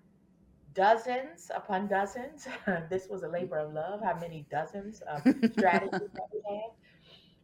dozens 0.74 1.50
upon 1.54 1.88
dozens. 1.88 2.46
this 2.90 3.08
was 3.08 3.22
a 3.22 3.28
labor 3.28 3.58
of 3.58 3.72
love. 3.72 4.00
How 4.02 4.16
many 4.20 4.46
dozens 4.50 5.02
of 5.02 5.22
strategies 5.52 6.10
that 6.14 6.28
we 6.32 6.40
have? 6.48 6.70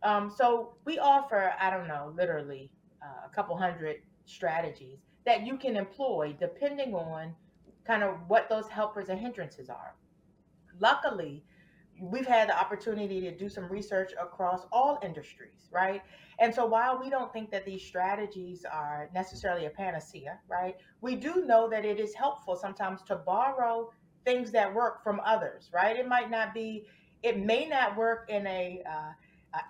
Um, 0.05 0.31
so 0.31 0.75
we 0.85 0.99
offer, 0.99 1.53
I 1.61 1.71
don't 1.71 1.89
know, 1.89 2.13
literally 2.17 2.71
uh, 3.03 3.27
a 3.27 3.29
couple 3.35 3.57
hundred 3.57 3.97
strategies 4.25 4.99
that 5.25 5.47
you 5.47 5.57
can 5.57 5.77
employ 5.77 6.35
depending 6.39 6.95
on 6.95 7.35
kind 7.85 8.03
of 8.03 8.17
what 8.29 8.49
those 8.49 8.69
helpers 8.69 9.09
and 9.09 9.19
hindrances 9.19 9.69
are. 9.69 9.95
Luckily, 10.81 11.43
we've 12.01 12.27
had 12.27 12.49
the 12.49 12.59
opportunity 12.59 13.21
to 13.21 13.37
do 13.37 13.49
some 13.49 13.69
research 13.69 14.13
across 14.21 14.67
all 14.73 14.99
industries, 15.03 15.69
right? 15.71 16.03
And 16.39 16.55
so 16.55 16.67
while 16.67 16.99
we 17.01 17.11
don't 17.11 17.33
think 17.33 17.51
that 17.51 17.65
these 17.65 17.83
strategies 17.83 18.65
are 18.65 19.11
necessarily 19.15 19.67
a 19.67 19.71
panacea, 19.71 20.39
right, 20.49 20.77
we 21.01 21.15
do 21.17 21.45
know 21.47 21.69
that 21.69 21.85
it 21.85 22.01
is 22.01 22.15
helpful 22.15 22.57
sometimes 22.57 23.03
to 23.03 23.17
borrow 23.17 23.91
things 24.25 24.51
that 24.53 24.73
work 24.73 25.03
from 25.03 25.21
others, 25.25 25.71
right? 25.73 25.97
It 25.97 26.09
might 26.09 26.31
not 26.31 26.55
be, 26.55 26.87
it 27.23 27.39
may 27.39 27.67
not 27.67 27.97
work 27.97 28.29
in 28.29 28.47
a, 28.47 28.83
uh, 28.89 29.13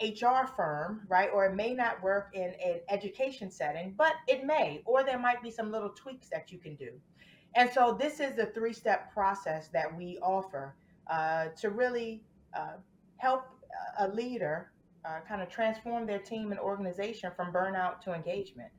HR 0.01 0.47
firm, 0.47 1.03
right? 1.09 1.29
Or 1.33 1.47
it 1.47 1.55
may 1.55 1.75
not 1.75 2.03
work 2.03 2.31
in 2.35 2.55
an 2.65 2.81
education 2.89 3.51
setting, 3.51 3.95
but 3.97 4.15
it 4.29 4.45
may, 4.45 4.83
or 4.85 5.03
there 5.03 5.19
might 5.19 5.43
be 5.43 5.51
some 5.51 5.73
little 5.73 5.91
tweaks 5.91 6.29
that 6.31 6.53
you 6.53 6.59
can 6.59 6.77
do. 6.77 6.93
And 7.55 7.71
so 7.71 7.97
this 7.99 8.21
is 8.21 8.35
the 8.37 8.47
three 8.47 8.73
step 8.73 9.13
process 9.13 9.69
that 9.69 9.95
we 9.97 10.19
offer 10.23 10.75
uh, 11.11 11.47
to 11.57 11.71
really 11.71 12.23
uh, 12.57 12.77
help 13.17 13.45
a 13.99 14.09
leader 14.09 14.73
uh, 15.05 15.19
kind 15.27 15.43
of 15.43 15.49
transform 15.49 16.07
their 16.07 16.19
team 16.19 16.53
and 16.53 16.61
organization 16.61 17.31
from 17.35 17.53
burnout 17.53 18.01
to 18.01 18.15
engagement. 18.15 18.71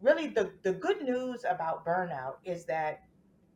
Really, 0.00 0.28
the, 0.28 0.52
the 0.62 0.72
good 0.72 1.02
news 1.02 1.44
about 1.48 1.84
burnout 1.84 2.36
is 2.44 2.64
that 2.66 3.02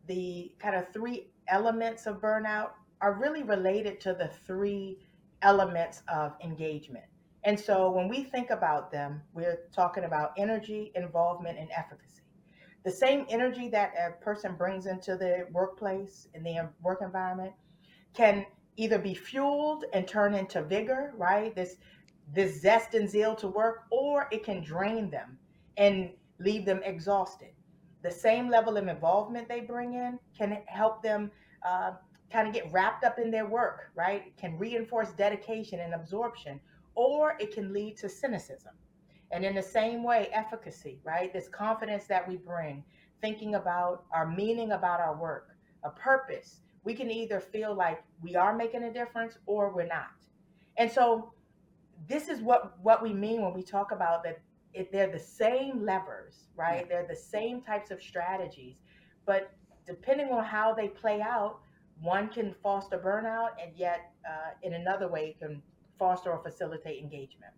the 0.06 0.52
kind 0.58 0.76
of 0.76 0.92
three 0.92 1.28
elements 1.48 2.06
of 2.06 2.20
burnout 2.20 2.70
are 3.00 3.14
really 3.14 3.42
related 3.42 4.00
to 4.00 4.12
the 4.12 4.30
three 4.46 4.98
elements 5.42 6.02
of 6.08 6.32
engagement. 6.42 7.04
And 7.44 7.58
so 7.58 7.90
when 7.90 8.08
we 8.08 8.22
think 8.22 8.50
about 8.50 8.92
them, 8.92 9.20
we're 9.34 9.60
talking 9.74 10.04
about 10.04 10.32
energy, 10.36 10.92
involvement, 10.94 11.58
and 11.58 11.68
efficacy. 11.76 12.22
The 12.84 12.90
same 12.90 13.26
energy 13.28 13.68
that 13.68 13.92
a 13.98 14.22
person 14.24 14.54
brings 14.56 14.86
into 14.86 15.16
the 15.16 15.46
workplace, 15.52 16.28
in 16.34 16.42
the 16.42 16.68
work 16.82 17.00
environment, 17.02 17.52
can 18.14 18.46
either 18.76 18.98
be 18.98 19.14
fueled 19.14 19.84
and 19.92 20.06
turn 20.06 20.34
into 20.34 20.62
vigor, 20.62 21.14
right? 21.16 21.54
This 21.54 21.76
this 22.32 22.60
zest 22.60 22.94
and 22.94 23.08
zeal 23.08 23.34
to 23.36 23.48
work, 23.48 23.84
or 23.90 24.28
it 24.30 24.44
can 24.44 24.62
drain 24.62 25.10
them 25.10 25.38
and 25.76 26.10
leave 26.38 26.64
them 26.64 26.80
exhausted. 26.84 27.50
The 28.02 28.10
same 28.10 28.48
level 28.48 28.76
of 28.76 28.86
involvement 28.88 29.48
they 29.48 29.60
bring 29.60 29.94
in 29.94 30.18
can 30.36 30.62
help 30.66 31.02
them 31.02 31.30
uh, 31.66 31.92
kind 32.32 32.48
of 32.48 32.54
get 32.54 32.70
wrapped 32.72 33.04
up 33.04 33.18
in 33.18 33.30
their 33.30 33.46
work, 33.46 33.90
right? 33.94 34.24
It 34.26 34.36
can 34.36 34.58
reinforce 34.58 35.10
dedication 35.12 35.80
and 35.80 35.94
absorption, 35.94 36.60
or 36.94 37.36
it 37.38 37.54
can 37.54 37.72
lead 37.72 37.96
to 37.98 38.08
cynicism. 38.08 38.72
And 39.30 39.44
in 39.44 39.54
the 39.54 39.62
same 39.62 40.02
way, 40.02 40.28
efficacy, 40.32 41.00
right? 41.04 41.32
This 41.32 41.48
confidence 41.48 42.04
that 42.06 42.28
we 42.28 42.36
bring, 42.36 42.84
thinking 43.20 43.54
about 43.54 44.04
our 44.12 44.28
meaning 44.28 44.72
about 44.72 45.00
our 45.00 45.16
work, 45.16 45.56
a 45.84 45.90
purpose, 45.90 46.60
we 46.84 46.94
can 46.94 47.10
either 47.10 47.40
feel 47.40 47.74
like 47.74 48.02
we 48.20 48.36
are 48.36 48.54
making 48.56 48.84
a 48.84 48.92
difference 48.92 49.38
or 49.46 49.72
we're 49.74 49.86
not. 49.86 50.10
And 50.76 50.90
so 50.90 51.32
this 52.08 52.28
is 52.28 52.40
what 52.40 52.78
what 52.82 53.02
we 53.02 53.12
mean 53.12 53.42
when 53.42 53.54
we 53.54 53.62
talk 53.62 53.92
about 53.92 54.24
that 54.24 54.40
if 54.74 54.90
they're 54.90 55.10
the 55.10 55.18
same 55.18 55.84
levers, 55.84 56.48
right? 56.56 56.88
They're 56.88 57.06
the 57.08 57.16
same 57.16 57.62
types 57.62 57.90
of 57.90 58.02
strategies, 58.02 58.76
but 59.26 59.52
depending 59.86 60.28
on 60.28 60.44
how 60.44 60.74
they 60.74 60.88
play 60.88 61.20
out, 61.20 61.60
one 62.02 62.28
can 62.28 62.54
foster 62.62 62.98
burnout, 62.98 63.50
and 63.62 63.72
yet 63.76 64.12
uh, 64.28 64.50
in 64.62 64.74
another 64.74 65.08
way 65.08 65.36
can 65.38 65.62
foster 65.98 66.30
or 66.32 66.42
facilitate 66.42 67.02
engagement. 67.02 67.52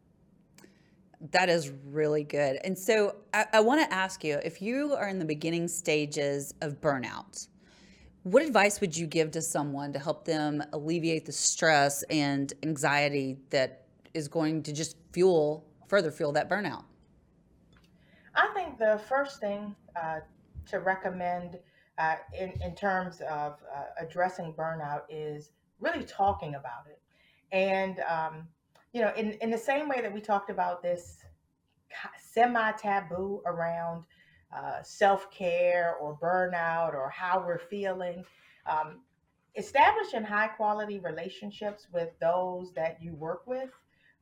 That 1.30 1.48
is 1.48 1.72
really 1.86 2.24
good. 2.24 2.58
And 2.64 2.78
so 2.78 3.16
I, 3.32 3.46
I 3.54 3.60
want 3.60 3.80
to 3.80 3.94
ask 3.94 4.22
you 4.22 4.38
if 4.44 4.60
you 4.60 4.94
are 4.94 5.08
in 5.08 5.18
the 5.18 5.24
beginning 5.24 5.68
stages 5.68 6.52
of 6.60 6.80
burnout, 6.80 7.48
what 8.24 8.42
advice 8.42 8.80
would 8.80 8.96
you 8.96 9.06
give 9.06 9.30
to 9.32 9.40
someone 9.40 9.92
to 9.92 9.98
help 9.98 10.24
them 10.24 10.62
alleviate 10.72 11.24
the 11.24 11.32
stress 11.32 12.02
and 12.04 12.52
anxiety 12.62 13.38
that 13.50 13.86
is 14.12 14.28
going 14.28 14.62
to 14.64 14.72
just 14.72 14.96
fuel, 15.12 15.66
further 15.88 16.10
fuel 16.10 16.32
that 16.32 16.50
burnout? 16.50 16.84
I 18.34 18.48
think 18.54 18.78
the 18.78 19.00
first 19.08 19.40
thing 19.40 19.74
uh, 20.00 20.20
to 20.66 20.80
recommend 20.80 21.58
uh, 21.98 22.16
in, 22.38 22.52
in 22.62 22.74
terms 22.74 23.20
of 23.20 23.58
uh, 23.74 23.84
addressing 24.00 24.52
burnout 24.54 25.02
is 25.08 25.50
really 25.80 26.04
talking 26.04 26.54
about 26.54 26.86
it. 26.88 27.00
And, 27.52 28.00
um, 28.00 28.48
you 28.92 29.00
know, 29.00 29.12
in, 29.16 29.32
in 29.40 29.50
the 29.50 29.58
same 29.58 29.88
way 29.88 30.00
that 30.00 30.12
we 30.12 30.20
talked 30.20 30.50
about 30.50 30.82
this 30.82 31.24
semi 32.18 32.72
taboo 32.72 33.42
around 33.46 34.04
uh, 34.54 34.82
self 34.82 35.30
care 35.30 35.96
or 36.00 36.18
burnout 36.18 36.94
or 36.94 37.10
how 37.10 37.42
we're 37.44 37.58
feeling. 37.58 38.24
Um, 38.66 39.00
establishing 39.56 40.24
high 40.24 40.48
quality 40.48 40.98
relationships 40.98 41.86
with 41.92 42.10
those 42.20 42.72
that 42.74 42.98
you 43.00 43.14
work 43.14 43.46
with, 43.46 43.70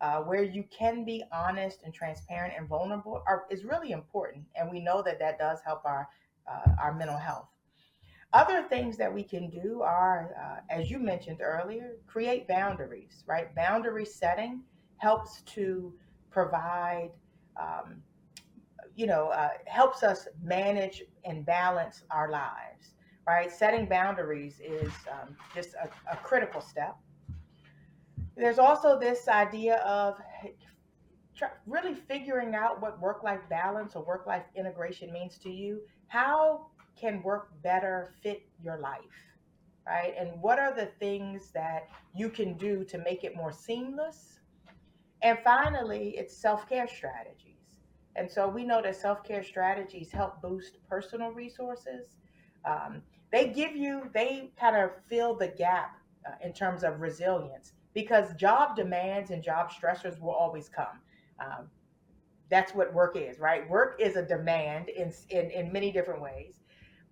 uh, 0.00 0.18
where 0.18 0.42
you 0.42 0.64
can 0.76 1.04
be 1.04 1.22
honest 1.32 1.80
and 1.85 1.94
transparent 1.94 2.54
and 2.58 2.68
vulnerable, 2.68 3.22
are, 3.26 3.44
is 3.50 3.64
really 3.64 3.92
important. 3.92 4.44
And 4.56 4.70
we 4.70 4.80
know 4.80 5.02
that 5.02 5.18
that 5.20 5.38
does 5.38 5.61
help 5.64 5.85
our 5.85 6.08
uh, 6.50 6.72
our 6.82 6.92
mental 6.92 7.16
health. 7.16 7.52
Other 8.33 8.62
things 8.62 8.97
that 8.97 9.12
we 9.12 9.23
can 9.23 9.51
do 9.51 9.83
are, 9.83 10.35
uh, 10.40 10.61
as 10.71 10.90
you 10.90 10.99
mentioned 10.99 11.40
earlier, 11.42 11.97
create 12.07 12.49
boundaries. 12.49 13.25
Right, 13.27 13.55
boundary 13.55 14.07
setting 14.07 14.62
helps 14.99 15.42
to 15.42 15.92
provide 16.31 17.11
um, 17.61 18.03
you 18.95 19.07
know, 19.07 19.29
uh, 19.29 19.51
helps 19.66 20.03
us 20.03 20.29
manage 20.42 21.03
and 21.25 21.45
balance 21.47 22.03
our 22.11 22.31
lives, 22.31 22.95
right? 23.27 23.51
Setting 23.51 23.87
boundaries 23.87 24.61
is 24.62 24.92
um, 25.11 25.37
just 25.55 25.75
a, 25.75 25.88
a 26.12 26.16
critical 26.16 26.61
step. 26.61 26.97
There's 28.37 28.59
also 28.59 28.99
this 28.99 29.29
idea 29.29 29.77
of 29.79 30.16
really 31.66 31.95
figuring 31.95 32.55
out 32.55 32.81
what 32.81 33.01
work 33.01 33.23
life 33.23 33.40
balance 33.49 33.97
or 33.97 34.05
work 34.05 34.27
life 34.27 34.45
integration 34.55 35.12
means 35.12 35.38
to 35.38 35.51
you. 35.51 35.81
How 36.09 36.66
can 36.96 37.22
work 37.22 37.50
better 37.62 38.14
fit 38.22 38.42
your 38.62 38.78
life? 38.78 39.00
Right? 39.87 40.14
And 40.18 40.40
what 40.40 40.59
are 40.59 40.74
the 40.74 40.87
things 41.00 41.50
that 41.52 41.88
you 42.14 42.31
can 42.31 42.57
do 42.57 42.85
to 42.85 42.98
make 42.98 43.24
it 43.24 43.37
more 43.37 43.52
seamless? 43.52 44.40
And 45.22 45.38
finally, 45.44 46.14
it's 46.18 46.37
self 46.37 46.68
care 46.68 46.88
strategies. 46.88 47.57
and 48.16 48.31
so 48.31 48.48
we 48.48 48.64
know 48.64 48.83
that 48.83 48.96
self 48.96 49.24
care 49.24 49.42
strategies 49.42 50.12
help 50.12 50.42
boost 50.42 50.78
personal 50.88 51.31
resources. 51.33 52.16
Um, 52.64 53.02
they 53.33 53.48
give 53.48 53.74
you, 53.74 54.11
they 54.14 54.52
kind 54.59 54.76
of 54.76 54.90
fill 55.09 55.35
the 55.35 55.48
gap 55.48 55.96
uh, 56.26 56.33
in 56.44 56.52
terms 56.52 56.85
of 56.85 57.00
resilience 57.00 57.72
because 57.94 58.35
job 58.35 58.76
demands 58.76 59.31
and 59.31 59.42
job 59.42 59.70
stressors 59.70 60.20
will 60.20 60.33
always 60.33 60.68
come. 60.68 61.00
Um, 61.40 61.68
that's 62.50 62.74
what 62.74 62.92
work 62.92 63.16
is, 63.16 63.38
right? 63.40 63.68
Work 63.68 63.96
is 63.98 64.16
a 64.16 64.22
demand 64.22 64.90
in, 64.90 65.12
in, 65.31 65.50
in 65.50 65.72
many 65.72 65.90
different 65.90 66.20
ways. 66.20 66.62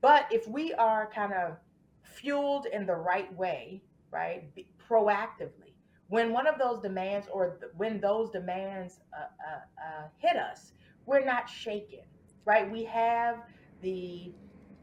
But 0.00 0.26
if 0.30 0.48
we 0.48 0.72
are 0.74 1.10
kind 1.14 1.32
of 1.32 1.56
fueled 2.02 2.66
in 2.72 2.86
the 2.86 2.94
right 2.94 3.32
way, 3.34 3.82
right, 4.10 4.44
proactively, 4.88 5.74
when 6.08 6.32
one 6.32 6.46
of 6.46 6.58
those 6.58 6.80
demands 6.80 7.28
or 7.32 7.56
th- 7.60 7.72
when 7.76 8.00
those 8.00 8.30
demands 8.30 8.98
uh, 9.16 9.22
uh, 9.22 9.58
uh 9.86 10.08
hit 10.18 10.36
us, 10.36 10.72
we're 11.06 11.24
not 11.24 11.48
shaken, 11.48 12.04
right? 12.44 12.70
We 12.70 12.84
have 12.84 13.36
the 13.80 14.34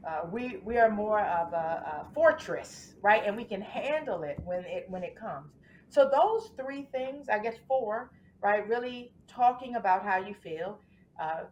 uh, 0.08 0.21
we 0.32 0.58
we 0.63 0.77
are 0.77 0.89
more 0.89 1.19
of 1.19 1.51
a, 1.53 1.56
a, 1.56 2.08
fortress, 2.13 2.93
right? 3.01 3.23
And 3.25 3.36
we 3.36 3.43
can 3.43 3.62
handle 3.62 4.23
it 4.23 4.39
when 4.45 4.63
it 4.65 4.86
when 4.88 5.03
it 5.03 5.15
comes. 5.19 5.51
So 5.89 6.10
those 6.10 6.51
three 6.58 6.88
things, 6.93 7.27
I 7.30 7.39
guess 7.39 7.56
four, 7.67 8.12
right? 8.41 8.67
Really 8.67 9.13
talking 9.27 9.75
about 9.75 10.03
how 10.03 10.17
you 10.17 10.34
feel. 10.34 10.80
Uh, 11.21 11.43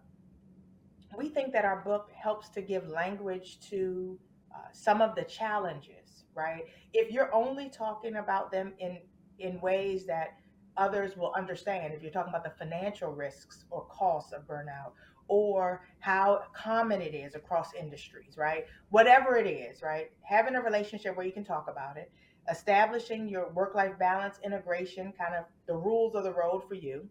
we 1.18 1.30
think 1.30 1.54
that 1.54 1.66
our 1.66 1.82
book 1.82 2.10
helps 2.14 2.50
to 2.50 2.62
give 2.62 2.88
language 2.90 3.60
to 3.70 4.20
uh, 4.54 4.60
some 4.72 5.02
of 5.02 5.16
the 5.16 5.24
challenges, 5.24 6.26
right? 6.34 6.64
If 6.94 7.12
you're 7.12 7.34
only 7.34 7.70
talking 7.70 8.18
about 8.18 8.52
them 8.52 8.74
in 8.80 9.00
in 9.38 9.60
ways 9.60 10.06
that 10.06 10.38
others 10.78 11.18
will 11.18 11.34
understand 11.36 11.94
if 11.94 12.02
you're 12.02 12.12
talking 12.12 12.30
about 12.30 12.44
the 12.44 12.54
financial 12.58 13.12
risks 13.12 13.66
or 13.70 13.86
costs 13.86 14.32
of 14.34 14.48
burnout 14.48 14.92
or 15.28 15.86
how 16.00 16.44
common 16.54 17.02
it 17.02 17.16
is 17.16 17.36
across 17.36 17.74
industries, 17.74 18.38
right? 18.38 18.66
Whatever 18.90 19.38
it 19.38 19.48
is, 19.48 19.82
right? 19.82 20.12
Having 20.22 20.56
a 20.56 20.62
relationship 20.62 21.18
where 21.18 21.26
you 21.26 21.32
can 21.32 21.44
talk 21.44 21.68
about 21.70 21.98
it, 21.98 22.12
establishing 22.50 23.28
your 23.28 23.50
work 23.54 23.74
life 23.74 23.98
balance, 23.98 24.40
integration, 24.44 25.12
kind 25.18 25.34
of 25.34 25.46
the 25.68 25.76
rules 25.76 26.16
of 26.16 26.24
the 26.24 26.34
road 26.34 26.64
for 26.68 26.76
you. 26.76 27.08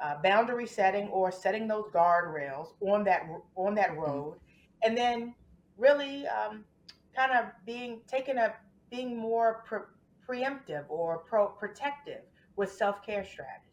Uh, 0.00 0.14
boundary 0.22 0.66
setting 0.66 1.08
or 1.08 1.32
setting 1.32 1.66
those 1.66 1.86
guardrails 1.92 2.68
on 2.80 3.02
that 3.02 3.28
on 3.56 3.74
that 3.74 3.90
mm-hmm. 3.90 4.00
road, 4.00 4.34
and 4.84 4.96
then 4.96 5.34
really 5.76 6.24
um, 6.28 6.64
kind 7.16 7.32
of 7.32 7.46
being 7.66 8.00
taking 8.06 8.38
a 8.38 8.54
being 8.90 9.16
more 9.16 9.64
pre- 9.66 9.80
preemptive 10.28 10.84
or 10.88 11.18
pro 11.18 11.48
protective 11.48 12.22
with 12.54 12.72
self 12.72 13.04
care 13.04 13.24
strategies. 13.24 13.64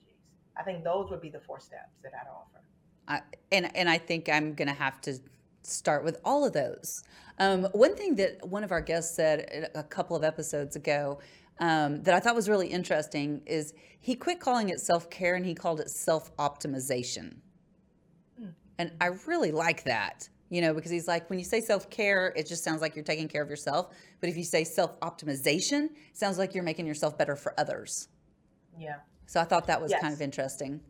I 0.57 0.63
think 0.63 0.83
those 0.83 1.09
would 1.11 1.21
be 1.21 1.29
the 1.29 1.41
four 1.41 1.59
steps 1.59 1.99
that 2.03 2.13
I'd 2.13 2.27
offer. 2.27 2.63
I, 3.07 3.21
and 3.51 3.75
and 3.75 3.89
I 3.89 3.97
think 3.97 4.29
I'm 4.29 4.53
going 4.53 4.67
to 4.67 4.73
have 4.73 5.01
to 5.01 5.19
start 5.63 6.03
with 6.03 6.19
all 6.23 6.45
of 6.45 6.53
those. 6.53 7.03
Um, 7.39 7.65
one 7.73 7.95
thing 7.95 8.15
that 8.15 8.47
one 8.47 8.63
of 8.63 8.71
our 8.71 8.81
guests 8.81 9.15
said 9.15 9.69
a 9.75 9.83
couple 9.83 10.15
of 10.15 10.23
episodes 10.23 10.75
ago 10.75 11.19
um, 11.59 12.03
that 12.03 12.13
I 12.13 12.19
thought 12.19 12.35
was 12.35 12.49
really 12.49 12.67
interesting 12.67 13.41
is 13.45 13.73
he 14.01 14.15
quit 14.15 14.39
calling 14.39 14.69
it 14.69 14.79
self 14.79 15.09
care 15.09 15.35
and 15.35 15.45
he 15.45 15.55
called 15.55 15.79
it 15.79 15.89
self 15.89 16.35
optimization. 16.37 17.37
Mm. 18.41 18.53
And 18.77 18.91
I 18.99 19.09
really 19.25 19.51
like 19.51 19.83
that, 19.85 20.27
you 20.49 20.61
know, 20.61 20.73
because 20.73 20.91
he's 20.91 21.07
like, 21.07 21.29
when 21.29 21.39
you 21.39 21.45
say 21.45 21.61
self 21.61 21.89
care, 21.89 22.33
it 22.35 22.47
just 22.47 22.63
sounds 22.63 22.81
like 22.81 22.95
you're 22.95 23.05
taking 23.05 23.27
care 23.27 23.41
of 23.41 23.49
yourself. 23.49 23.95
But 24.19 24.29
if 24.29 24.37
you 24.37 24.43
say 24.43 24.63
self 24.63 24.99
optimization, 24.99 25.85
it 25.85 26.17
sounds 26.17 26.37
like 26.37 26.53
you're 26.53 26.63
making 26.63 26.87
yourself 26.87 27.17
better 27.17 27.35
for 27.35 27.53
others. 27.59 28.09
Yeah. 28.77 28.97
So 29.25 29.39
I 29.39 29.45
thought 29.45 29.67
that 29.67 29.81
was 29.81 29.91
yes. 29.91 30.01
kind 30.01 30.13
of 30.13 30.21
interesting. 30.21 30.81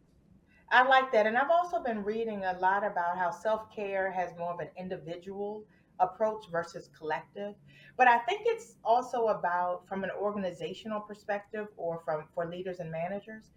I 0.71 0.83
like 0.83 1.11
that. 1.11 1.27
And 1.27 1.37
I've 1.37 1.51
also 1.51 1.81
been 1.81 2.03
reading 2.03 2.43
a 2.43 2.57
lot 2.59 2.83
about 2.83 3.17
how 3.17 3.29
self 3.29 3.73
care 3.73 4.11
has 4.11 4.31
more 4.37 4.53
of 4.53 4.59
an 4.59 4.69
individual 4.77 5.63
approach 5.99 6.45
versus 6.51 6.89
collective. 6.97 7.55
But 7.97 8.07
I 8.07 8.19
think 8.19 8.41
it's 8.45 8.75
also 8.83 9.27
about, 9.27 9.87
from 9.87 10.03
an 10.03 10.11
organizational 10.19 10.99
perspective 10.99 11.67
or 11.77 12.01
from 12.03 12.25
for 12.33 12.45
leaders 12.45 12.79
and 12.79 12.91
managers, 12.91 13.51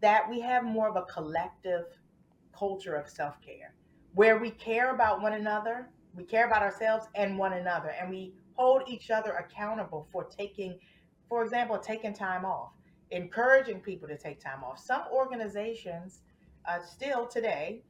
that 0.00 0.28
we 0.28 0.40
have 0.40 0.64
more 0.64 0.88
of 0.88 0.96
a 0.96 1.02
collective 1.02 1.84
culture 2.52 2.94
of 2.94 3.08
self 3.08 3.40
care 3.40 3.74
where 4.14 4.38
we 4.38 4.50
care 4.50 4.94
about 4.94 5.20
one 5.20 5.34
another, 5.34 5.88
we 6.14 6.24
care 6.24 6.46
about 6.46 6.62
ourselves 6.62 7.06
and 7.14 7.36
one 7.36 7.54
another, 7.54 7.90
and 8.00 8.08
we 8.08 8.32
hold 8.54 8.82
each 8.88 9.10
other 9.10 9.32
accountable 9.32 10.06
for 10.12 10.24
taking, 10.24 10.78
for 11.28 11.42
example, 11.42 11.78
taking 11.78 12.14
time 12.14 12.44
off, 12.44 12.70
encouraging 13.10 13.80
people 13.80 14.06
to 14.06 14.16
take 14.16 14.40
time 14.40 14.62
off. 14.62 14.78
Some 14.78 15.02
organizations 15.12 16.20
uh, 16.68 16.78
still 16.80 17.26
today 17.26 17.82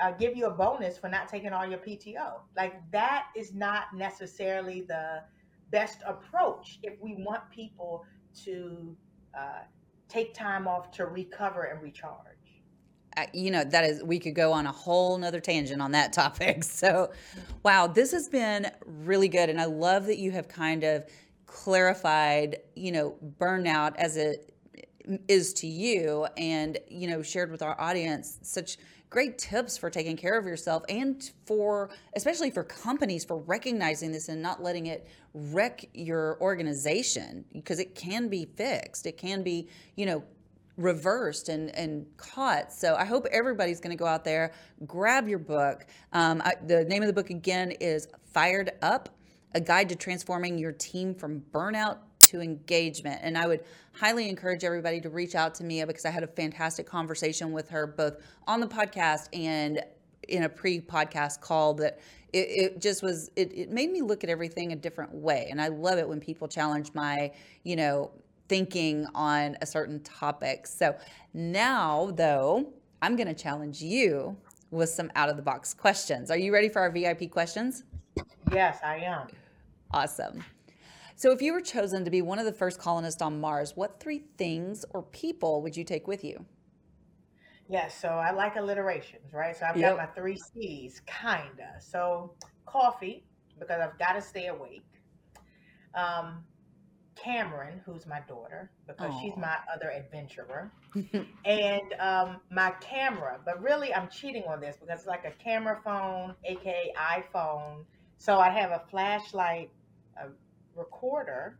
uh, 0.00 0.12
give 0.12 0.36
you 0.36 0.46
a 0.46 0.50
bonus 0.50 0.98
for 0.98 1.08
not 1.08 1.28
taking 1.28 1.52
all 1.52 1.66
your 1.66 1.78
PTO. 1.78 2.40
Like 2.56 2.80
that 2.92 3.26
is 3.36 3.54
not 3.54 3.94
necessarily 3.94 4.82
the 4.82 5.22
best 5.70 5.98
approach 6.06 6.78
if 6.82 7.00
we 7.00 7.14
want 7.16 7.42
people 7.50 8.04
to 8.44 8.96
uh, 9.36 9.60
take 10.08 10.34
time 10.34 10.66
off 10.66 10.90
to 10.92 11.06
recover 11.06 11.64
and 11.64 11.82
recharge. 11.82 12.26
You 13.34 13.50
know 13.50 13.64
that 13.64 13.84
is 13.84 14.02
we 14.02 14.18
could 14.18 14.34
go 14.34 14.52
on 14.52 14.66
a 14.66 14.72
whole 14.72 15.18
nother 15.18 15.40
tangent 15.40 15.82
on 15.82 15.92
that 15.92 16.12
topic 16.14 16.64
so 16.64 17.10
wow 17.62 17.86
this 17.86 18.12
has 18.12 18.30
been 18.30 18.70
really 18.86 19.28
good 19.28 19.50
and 19.50 19.60
i 19.60 19.66
love 19.66 20.06
that 20.06 20.16
you 20.16 20.30
have 20.30 20.48
kind 20.48 20.84
of 20.84 21.04
clarified 21.44 22.58
you 22.76 22.92
know 22.92 23.16
burnout 23.38 23.94
as 23.96 24.16
it 24.16 24.54
is 25.28 25.52
to 25.54 25.66
you 25.66 26.26
and 26.36 26.78
you 26.88 27.08
know 27.08 27.20
shared 27.20 27.50
with 27.50 27.62
our 27.62 27.78
audience 27.80 28.38
such 28.42 28.78
great 29.10 29.36
tips 29.38 29.76
for 29.76 29.90
taking 29.90 30.16
care 30.16 30.38
of 30.38 30.46
yourself 30.46 30.82
and 30.88 31.32
for 31.44 31.90
especially 32.14 32.50
for 32.50 32.62
companies 32.64 33.24
for 33.24 33.38
recognizing 33.38 34.12
this 34.12 34.28
and 34.28 34.40
not 34.40 34.62
letting 34.62 34.86
it 34.86 35.08
wreck 35.34 35.84
your 35.92 36.40
organization 36.40 37.44
because 37.52 37.78
it 37.78 37.94
can 37.94 38.28
be 38.28 38.46
fixed 38.56 39.06
it 39.06 39.16
can 39.18 39.42
be 39.42 39.68
you 39.96 40.06
know 40.06 40.22
reversed 40.80 41.48
and, 41.48 41.74
and 41.76 42.06
caught. 42.16 42.72
So 42.72 42.96
I 42.96 43.04
hope 43.04 43.26
everybody's 43.30 43.80
going 43.80 43.96
to 43.96 43.98
go 43.98 44.06
out 44.06 44.24
there, 44.24 44.52
grab 44.86 45.28
your 45.28 45.38
book. 45.38 45.86
Um, 46.12 46.42
I, 46.44 46.54
the 46.66 46.84
name 46.84 47.02
of 47.02 47.06
the 47.06 47.12
book 47.12 47.30
again 47.30 47.72
is 47.72 48.08
Fired 48.32 48.72
Up 48.82 49.08
A 49.54 49.60
Guide 49.60 49.88
to 49.90 49.96
Transforming 49.96 50.58
Your 50.58 50.72
Team 50.72 51.14
from 51.14 51.42
Burnout 51.52 51.98
to 52.30 52.40
engagement. 52.40 53.20
And 53.22 53.36
I 53.36 53.46
would 53.46 53.64
highly 53.92 54.28
encourage 54.28 54.64
everybody 54.64 55.00
to 55.00 55.10
reach 55.10 55.34
out 55.34 55.54
to 55.56 55.64
Mia 55.64 55.86
because 55.86 56.04
I 56.04 56.10
had 56.10 56.22
a 56.22 56.28
fantastic 56.28 56.86
conversation 56.86 57.52
with 57.52 57.68
her 57.70 57.86
both 57.86 58.16
on 58.46 58.60
the 58.60 58.66
podcast 58.66 59.28
and 59.32 59.82
in 60.28 60.44
a 60.44 60.48
pre-podcast 60.48 61.40
call 61.40 61.74
that 61.74 61.98
it, 62.32 62.38
it 62.38 62.80
just 62.80 63.02
was 63.02 63.30
it, 63.36 63.52
it 63.52 63.70
made 63.70 63.90
me 63.90 64.02
look 64.02 64.22
at 64.22 64.30
everything 64.30 64.72
a 64.72 64.76
different 64.76 65.12
way. 65.12 65.48
And 65.50 65.60
i 65.60 65.68
love 65.68 65.98
it 65.98 66.08
when 66.08 66.20
people 66.20 66.46
challenge 66.46 66.92
my 66.94 67.32
you 67.64 67.76
know 67.76 68.10
thinking 68.48 69.06
on 69.14 69.56
a 69.60 69.66
certain 69.66 70.00
topic. 70.02 70.66
So 70.66 70.96
now 71.34 72.12
though 72.14 72.72
i'm 73.02 73.16
going 73.16 73.28
to 73.28 73.34
challenge 73.34 73.82
you 73.82 74.36
with 74.70 74.90
some 74.90 75.10
out 75.16 75.28
of 75.28 75.36
the 75.36 75.42
box 75.42 75.74
questions. 75.74 76.30
Are 76.30 76.38
you 76.38 76.52
ready 76.52 76.68
for 76.68 76.80
our 76.80 76.90
vip 76.90 77.28
questions? 77.30 77.84
Yes 78.52 78.78
i 78.84 78.96
am. 78.98 79.26
Awesome 79.92 80.44
so, 81.20 81.32
if 81.32 81.42
you 81.42 81.52
were 81.52 81.60
chosen 81.60 82.02
to 82.06 82.10
be 82.10 82.22
one 82.22 82.38
of 82.38 82.46
the 82.46 82.52
first 82.52 82.78
colonists 82.78 83.20
on 83.20 83.42
Mars, 83.42 83.76
what 83.76 84.00
three 84.00 84.22
things 84.38 84.86
or 84.94 85.02
people 85.02 85.60
would 85.60 85.76
you 85.76 85.84
take 85.84 86.08
with 86.08 86.24
you? 86.24 86.46
Yes, 87.68 87.94
so 88.00 88.08
I 88.08 88.30
like 88.30 88.56
alliterations, 88.56 89.34
right? 89.34 89.54
So 89.54 89.66
I've 89.66 89.76
yep. 89.76 89.98
got 89.98 89.98
my 89.98 90.14
three 90.14 90.38
C's, 90.38 91.02
kinda. 91.04 91.74
So 91.78 92.32
coffee, 92.64 93.22
because 93.58 93.82
I've 93.82 93.98
got 93.98 94.14
to 94.14 94.22
stay 94.22 94.46
awake. 94.46 94.80
Um, 95.94 96.42
Cameron, 97.16 97.82
who's 97.84 98.06
my 98.06 98.20
daughter, 98.26 98.70
because 98.86 99.12
Aww. 99.12 99.20
she's 99.20 99.36
my 99.36 99.56
other 99.70 99.90
adventurer, 99.90 100.72
and 101.44 101.92
um, 102.00 102.40
my 102.50 102.70
camera. 102.80 103.38
But 103.44 103.62
really, 103.62 103.92
I'm 103.92 104.08
cheating 104.08 104.44
on 104.48 104.58
this 104.58 104.78
because 104.80 105.00
it's 105.00 105.06
like 105.06 105.26
a 105.26 105.32
camera 105.32 105.82
phone, 105.84 106.34
aka 106.46 106.94
iPhone. 106.96 107.84
So 108.16 108.38
I 108.38 108.48
have 108.48 108.70
a 108.70 108.82
flashlight, 108.90 109.70
recorder, 110.74 111.58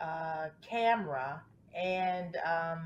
uh, 0.00 0.48
camera, 0.60 1.42
and 1.74 2.36
um, 2.44 2.82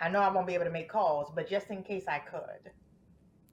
I 0.00 0.08
know 0.08 0.20
I 0.20 0.30
won't 0.30 0.46
be 0.46 0.54
able 0.54 0.64
to 0.64 0.70
make 0.70 0.88
calls, 0.88 1.30
but 1.34 1.48
just 1.48 1.70
in 1.70 1.82
case 1.82 2.04
I 2.08 2.18
could. 2.18 2.70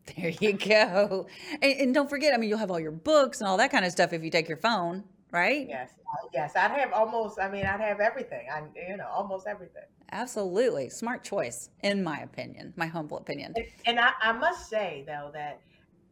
There 0.16 0.30
you 0.30 0.54
go. 0.54 1.26
And, 1.64 1.80
and, 1.80 1.94
don't 1.94 2.08
forget, 2.08 2.36
I 2.36 2.38
mean, 2.38 2.48
you'll 2.48 2.60
have 2.60 2.70
all 2.70 2.80
your 2.80 2.92
books 2.92 3.42
and 3.42 3.48
all 3.48 3.58
that 3.58 3.72
kind 3.72 3.84
of 3.84 3.92
stuff 3.92 4.14
if 4.14 4.24
you 4.24 4.30
take 4.30 4.48
your 4.48 4.60
phone, 4.60 5.04
right? 5.32 5.68
Yes, 5.68 5.90
yes. 6.32 6.56
I'd 6.56 6.70
have 6.70 6.94
almost. 6.94 7.40
I 7.40 7.50
mean, 7.50 7.66
I'd 7.66 7.82
have 7.82 8.00
everything. 8.00 8.48
I, 8.54 8.62
you 8.88 8.98
know, 8.98 9.08
almost 9.08 9.48
everything. 9.48 9.82
Absolutely, 10.12 10.90
smart 10.90 11.24
choice, 11.24 11.70
in 11.82 12.04
my 12.04 12.20
opinion, 12.20 12.72
my 12.76 12.86
humble 12.86 13.18
opinion. 13.18 13.54
And, 13.56 13.66
and 13.88 14.00
I, 14.00 14.12
I 14.22 14.32
must 14.32 14.70
say 14.70 15.04
though 15.08 15.32
that 15.34 15.60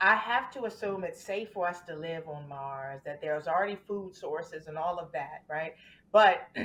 I 0.03 0.15
have 0.15 0.51
to 0.51 0.65
assume 0.65 1.05
it's 1.05 1.21
safe 1.21 1.53
for 1.53 1.65
us 1.65 1.79
to 1.87 1.95
live 1.95 2.27
on 2.27 2.45
Mars, 2.49 2.99
that 3.05 3.21
there's 3.21 3.47
already 3.47 3.77
food 3.77 4.13
sources 4.13 4.67
and 4.67 4.77
all 4.77 4.99
of 4.99 5.13
that, 5.13 5.43
right? 5.49 5.75
But 6.11 6.49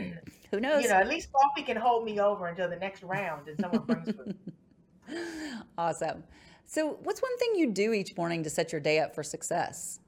who 0.51 0.59
knows? 0.59 0.83
You 0.83 0.89
know, 0.89 0.97
at 0.97 1.09
least 1.09 1.29
coffee 1.33 1.63
can 1.63 1.77
hold 1.77 2.05
me 2.05 2.19
over 2.19 2.49
until 2.49 2.69
the 2.69 2.77
next 2.77 3.05
round 3.05 3.47
and 3.47 3.57
someone 3.61 3.85
brings 3.87 4.11
food. 4.11 4.37
awesome. 5.79 6.25
So, 6.65 6.99
what's 7.05 7.23
one 7.23 7.39
thing 7.39 7.53
you 7.55 7.71
do 7.71 7.93
each 7.93 8.17
morning 8.17 8.43
to 8.43 8.51
set 8.51 8.73
your 8.73 8.81
day 8.81 8.99
up 8.99 9.15
for 9.15 9.23
success? 9.23 10.01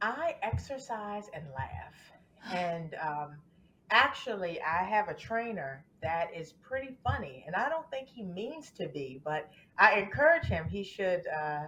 I 0.00 0.36
exercise 0.42 1.28
and 1.34 1.44
laugh. 1.54 1.94
And 2.52 2.94
um, 2.94 3.36
actually, 3.90 4.60
I 4.62 4.84
have 4.84 5.08
a 5.08 5.14
trainer 5.14 5.84
that 6.02 6.28
is 6.34 6.52
pretty 6.52 6.96
funny, 7.04 7.44
and 7.46 7.56
I 7.56 7.68
don't 7.68 7.88
think 7.90 8.08
he 8.08 8.22
means 8.22 8.70
to 8.72 8.88
be, 8.88 9.20
but 9.24 9.50
I 9.78 9.98
encourage 10.00 10.46
him. 10.46 10.68
He 10.68 10.82
should 10.84 11.26
uh, 11.26 11.64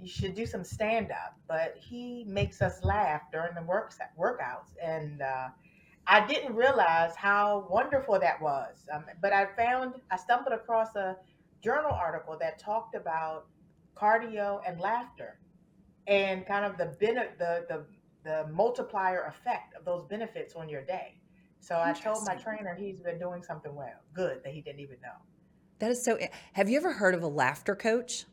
you 0.00 0.08
should 0.08 0.34
do 0.34 0.46
some 0.46 0.64
stand 0.64 1.10
up, 1.10 1.36
but 1.48 1.76
he 1.78 2.24
makes 2.26 2.62
us 2.62 2.82
laugh 2.84 3.22
during 3.32 3.54
the 3.54 3.62
works 3.62 3.98
workouts, 4.18 4.74
and 4.82 5.22
uh, 5.22 5.48
I 6.06 6.26
didn't 6.26 6.54
realize 6.54 7.14
how 7.16 7.66
wonderful 7.70 8.18
that 8.18 8.40
was. 8.40 8.86
Um, 8.92 9.04
but 9.20 9.32
I 9.32 9.46
found 9.56 9.94
I 10.10 10.16
stumbled 10.16 10.54
across 10.54 10.96
a 10.96 11.16
journal 11.62 11.92
article 11.92 12.36
that 12.40 12.58
talked 12.58 12.94
about 12.94 13.46
cardio 13.94 14.60
and 14.66 14.80
laughter, 14.80 15.38
and 16.06 16.46
kind 16.46 16.64
of 16.64 16.78
the 16.78 16.96
the 17.00 17.64
the 17.68 17.86
the 18.24 18.46
multiplier 18.52 19.24
effect 19.24 19.74
of 19.76 19.84
those 19.84 20.04
benefits 20.04 20.54
on 20.54 20.68
your 20.68 20.82
day. 20.84 21.19
So 21.60 21.80
I 21.80 21.92
told 21.92 22.26
my 22.26 22.34
trainer 22.34 22.74
he's 22.74 23.00
been 23.00 23.18
doing 23.18 23.42
something 23.42 23.74
well, 23.74 24.00
good 24.14 24.42
that 24.44 24.52
he 24.52 24.60
didn't 24.60 24.80
even 24.80 24.96
know. 25.02 25.12
That 25.78 25.90
is 25.90 26.02
so. 26.02 26.18
Have 26.52 26.68
you 26.68 26.78
ever 26.78 26.92
heard 26.92 27.14
of 27.14 27.22
a 27.22 27.28
laughter 27.28 27.74
coach? 27.74 28.24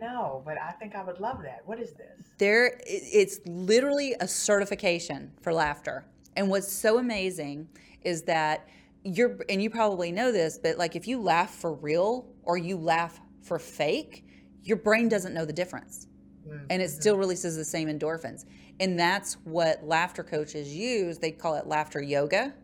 No, 0.00 0.42
but 0.44 0.58
I 0.58 0.70
think 0.72 0.94
I 0.94 1.02
would 1.02 1.20
love 1.20 1.42
that. 1.42 1.62
What 1.64 1.80
is 1.80 1.92
this? 1.92 2.28
There, 2.38 2.80
it's 2.86 3.40
literally 3.46 4.14
a 4.20 4.28
certification 4.28 5.32
for 5.40 5.52
laughter. 5.52 6.06
And 6.36 6.48
what's 6.48 6.70
so 6.70 6.98
amazing 6.98 7.68
is 8.02 8.22
that 8.22 8.68
you're, 9.04 9.38
and 9.48 9.60
you 9.60 9.70
probably 9.70 10.12
know 10.12 10.30
this, 10.30 10.58
but 10.62 10.78
like 10.78 10.94
if 10.94 11.08
you 11.08 11.20
laugh 11.20 11.50
for 11.50 11.74
real 11.74 12.28
or 12.44 12.56
you 12.56 12.76
laugh 12.76 13.20
for 13.42 13.58
fake, 13.58 14.24
your 14.62 14.76
brain 14.76 15.08
doesn't 15.08 15.34
know 15.34 15.44
the 15.44 15.52
difference. 15.52 16.06
Mm-hmm. 16.46 16.66
And 16.70 16.80
it 16.80 16.90
still 16.90 17.16
releases 17.16 17.56
the 17.56 17.64
same 17.64 17.88
endorphins. 17.88 18.44
And 18.80 18.98
that's 18.98 19.34
what 19.44 19.84
laughter 19.84 20.24
coaches 20.24 20.74
use. 20.74 21.18
They 21.18 21.30
call 21.30 21.56
it 21.56 21.66
laughter 21.66 22.02
yoga. 22.02 22.54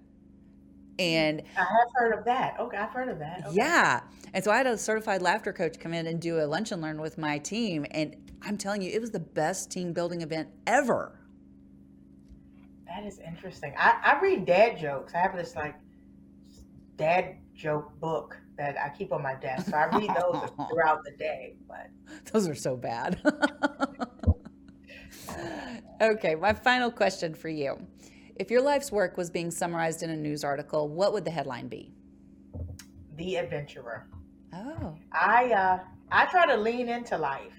And 0.98 1.42
I 1.56 1.60
have 1.60 1.88
heard 1.94 2.18
of 2.18 2.24
that. 2.24 2.56
Okay, 2.58 2.76
I've 2.76 2.90
heard 2.90 3.08
of 3.08 3.18
that. 3.20 3.44
Okay. 3.46 3.56
Yeah. 3.56 4.00
And 4.34 4.42
so 4.42 4.50
I 4.50 4.56
had 4.56 4.66
a 4.66 4.76
certified 4.76 5.22
laughter 5.22 5.52
coach 5.52 5.78
come 5.78 5.94
in 5.94 6.06
and 6.06 6.20
do 6.20 6.40
a 6.40 6.46
lunch 6.46 6.72
and 6.72 6.82
learn 6.82 7.00
with 7.00 7.18
my 7.18 7.38
team. 7.38 7.86
And 7.92 8.16
I'm 8.42 8.56
telling 8.56 8.82
you, 8.82 8.90
it 8.90 9.00
was 9.00 9.10
the 9.10 9.20
best 9.20 9.70
team 9.70 9.92
building 9.92 10.22
event 10.22 10.48
ever. 10.66 11.20
That 12.86 13.04
is 13.04 13.20
interesting. 13.20 13.74
I, 13.78 14.00
I 14.02 14.20
read 14.20 14.44
dad 14.44 14.78
jokes. 14.78 15.14
I 15.14 15.18
have 15.18 15.36
this 15.36 15.54
like 15.54 15.76
dad 16.96 17.36
joke 17.54 17.98
book 18.00 18.36
that 18.56 18.76
I 18.76 18.88
keep 18.88 19.12
on 19.12 19.22
my 19.22 19.34
desk. 19.36 19.70
So 19.70 19.76
I 19.76 19.86
read 19.96 20.10
those 20.10 20.50
throughout 20.70 21.04
the 21.04 21.12
day. 21.16 21.54
But 21.68 21.90
those 22.32 22.48
are 22.48 22.54
so 22.56 22.76
bad. 22.76 23.20
okay, 26.00 26.34
my 26.34 26.52
final 26.52 26.90
question 26.90 27.34
for 27.34 27.48
you. 27.48 27.78
If 28.36 28.50
your 28.50 28.62
life's 28.62 28.92
work 28.92 29.16
was 29.16 29.30
being 29.30 29.50
summarized 29.50 30.02
in 30.02 30.10
a 30.10 30.16
news 30.16 30.44
article, 30.44 30.88
what 30.88 31.12
would 31.12 31.24
the 31.24 31.30
headline 31.30 31.68
be? 31.68 31.92
The 33.16 33.36
Adventurer. 33.36 34.06
Oh. 34.54 34.96
I 35.12 35.52
uh, 35.52 35.78
I 36.10 36.26
try 36.26 36.46
to 36.46 36.56
lean 36.56 36.88
into 36.88 37.18
life, 37.18 37.52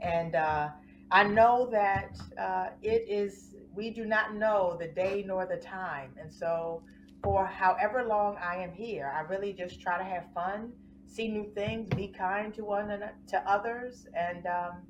and 0.00 0.34
uh, 0.34 0.68
I 1.10 1.24
know 1.24 1.68
that 1.70 2.18
uh, 2.38 2.68
it 2.82 3.08
is. 3.08 3.54
We 3.74 3.90
do 3.90 4.04
not 4.04 4.34
know 4.34 4.76
the 4.78 4.88
day 4.88 5.24
nor 5.26 5.46
the 5.46 5.56
time, 5.56 6.10
and 6.20 6.32
so 6.32 6.82
for 7.22 7.46
however 7.46 8.04
long 8.04 8.36
I 8.36 8.56
am 8.56 8.72
here, 8.72 9.12
I 9.14 9.20
really 9.20 9.52
just 9.52 9.80
try 9.80 9.98
to 9.98 10.04
have 10.04 10.24
fun, 10.34 10.72
see 11.06 11.28
new 11.28 11.50
things, 11.54 11.88
be 11.94 12.08
kind 12.08 12.52
to 12.54 12.64
one 12.64 12.90
and 12.90 13.04
to 13.28 13.50
others, 13.50 14.06
and 14.14 14.46
um, 14.46 14.82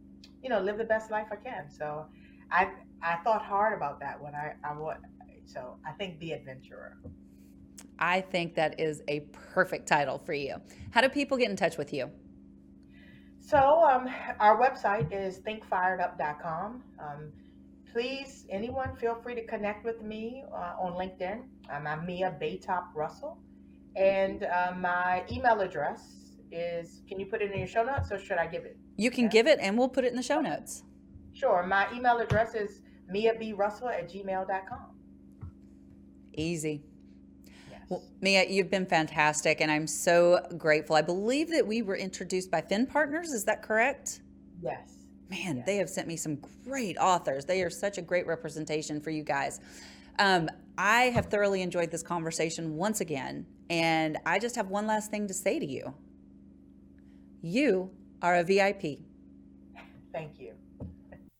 you 0.42 0.48
know, 0.48 0.60
live 0.60 0.78
the 0.78 0.84
best 0.84 1.10
life 1.10 1.28
I 1.30 1.36
can. 1.36 1.70
So, 1.70 2.06
I 2.50 2.70
I 3.02 3.16
thought 3.24 3.42
hard 3.42 3.76
about 3.76 4.00
that 4.00 4.20
when 4.22 4.34
I 4.34 4.54
I. 4.64 4.74
So 5.44 5.76
I 5.86 5.92
think 5.92 6.18
the 6.20 6.32
adventurer. 6.32 6.98
I 7.98 8.20
think 8.20 8.54
that 8.54 8.78
is 8.78 9.02
a 9.08 9.20
perfect 9.32 9.88
title 9.88 10.18
for 10.18 10.32
you. 10.32 10.56
How 10.90 11.00
do 11.00 11.08
people 11.08 11.36
get 11.36 11.50
in 11.50 11.56
touch 11.56 11.78
with 11.78 11.92
you? 11.92 12.10
So, 13.40 13.82
um, 13.82 14.08
our 14.40 14.60
website 14.60 15.10
is 15.10 15.38
thinkfiredup.com. 15.38 16.82
Um, 17.00 17.32
please, 17.90 18.46
anyone, 18.50 18.94
feel 18.96 19.14
free 19.14 19.34
to 19.34 19.46
connect 19.46 19.84
with 19.84 20.02
me 20.02 20.44
uh, 20.52 20.74
on 20.78 20.92
LinkedIn. 20.92 21.44
Um, 21.70 21.86
I'm 21.86 22.04
Mia 22.04 22.36
Baytop 22.40 22.94
Russell. 22.94 23.38
And 23.96 24.44
uh, 24.44 24.74
my 24.78 25.24
email 25.32 25.60
address 25.60 26.34
is 26.52 27.02
can 27.08 27.18
you 27.18 27.26
put 27.26 27.42
it 27.42 27.50
in 27.50 27.58
your 27.58 27.66
show 27.66 27.82
notes 27.82 28.12
or 28.12 28.18
should 28.18 28.38
I 28.38 28.46
give 28.46 28.64
it? 28.64 28.76
You 28.96 29.10
can 29.10 29.24
yeah. 29.24 29.30
give 29.30 29.46
it 29.46 29.58
and 29.60 29.78
we'll 29.78 29.88
put 29.88 30.04
it 30.04 30.08
in 30.08 30.16
the 30.16 30.22
show 30.22 30.40
notes. 30.40 30.82
Sure. 31.38 31.64
My 31.64 31.86
email 31.94 32.18
address 32.18 32.54
is 32.54 32.80
miaBrussell 33.14 33.92
at 33.92 34.10
gmail.com. 34.10 34.86
Easy. 36.34 36.82
Well, 37.88 38.02
Mia, 38.20 38.44
you've 38.48 38.70
been 38.70 38.84
fantastic, 38.84 39.60
and 39.60 39.70
I'm 39.70 39.86
so 39.86 40.44
grateful. 40.58 40.96
I 40.96 41.02
believe 41.02 41.48
that 41.50 41.66
we 41.66 41.80
were 41.80 41.96
introduced 41.96 42.50
by 42.50 42.60
Finn 42.60 42.86
Partners. 42.86 43.30
Is 43.30 43.44
that 43.44 43.62
correct? 43.62 44.20
Yes. 44.60 44.90
Man, 45.30 45.58
yes. 45.58 45.66
they 45.66 45.76
have 45.76 45.88
sent 45.88 46.08
me 46.08 46.16
some 46.16 46.38
great 46.64 46.98
authors. 46.98 47.44
They 47.44 47.62
are 47.62 47.70
such 47.70 47.98
a 47.98 48.02
great 48.02 48.26
representation 48.26 49.00
for 49.00 49.10
you 49.10 49.22
guys. 49.22 49.60
Um, 50.18 50.48
I 50.76 51.04
have 51.04 51.26
thoroughly 51.26 51.62
enjoyed 51.62 51.90
this 51.90 52.02
conversation 52.02 52.76
once 52.76 53.00
again, 53.00 53.46
and 53.70 54.18
I 54.26 54.38
just 54.38 54.56
have 54.56 54.68
one 54.68 54.86
last 54.86 55.10
thing 55.10 55.28
to 55.28 55.34
say 55.34 55.58
to 55.58 55.66
you. 55.66 55.94
You 57.40 57.90
are 58.22 58.36
a 58.36 58.44
VIP. 58.44 58.98
Thank 60.12 60.40
you. 60.40 60.54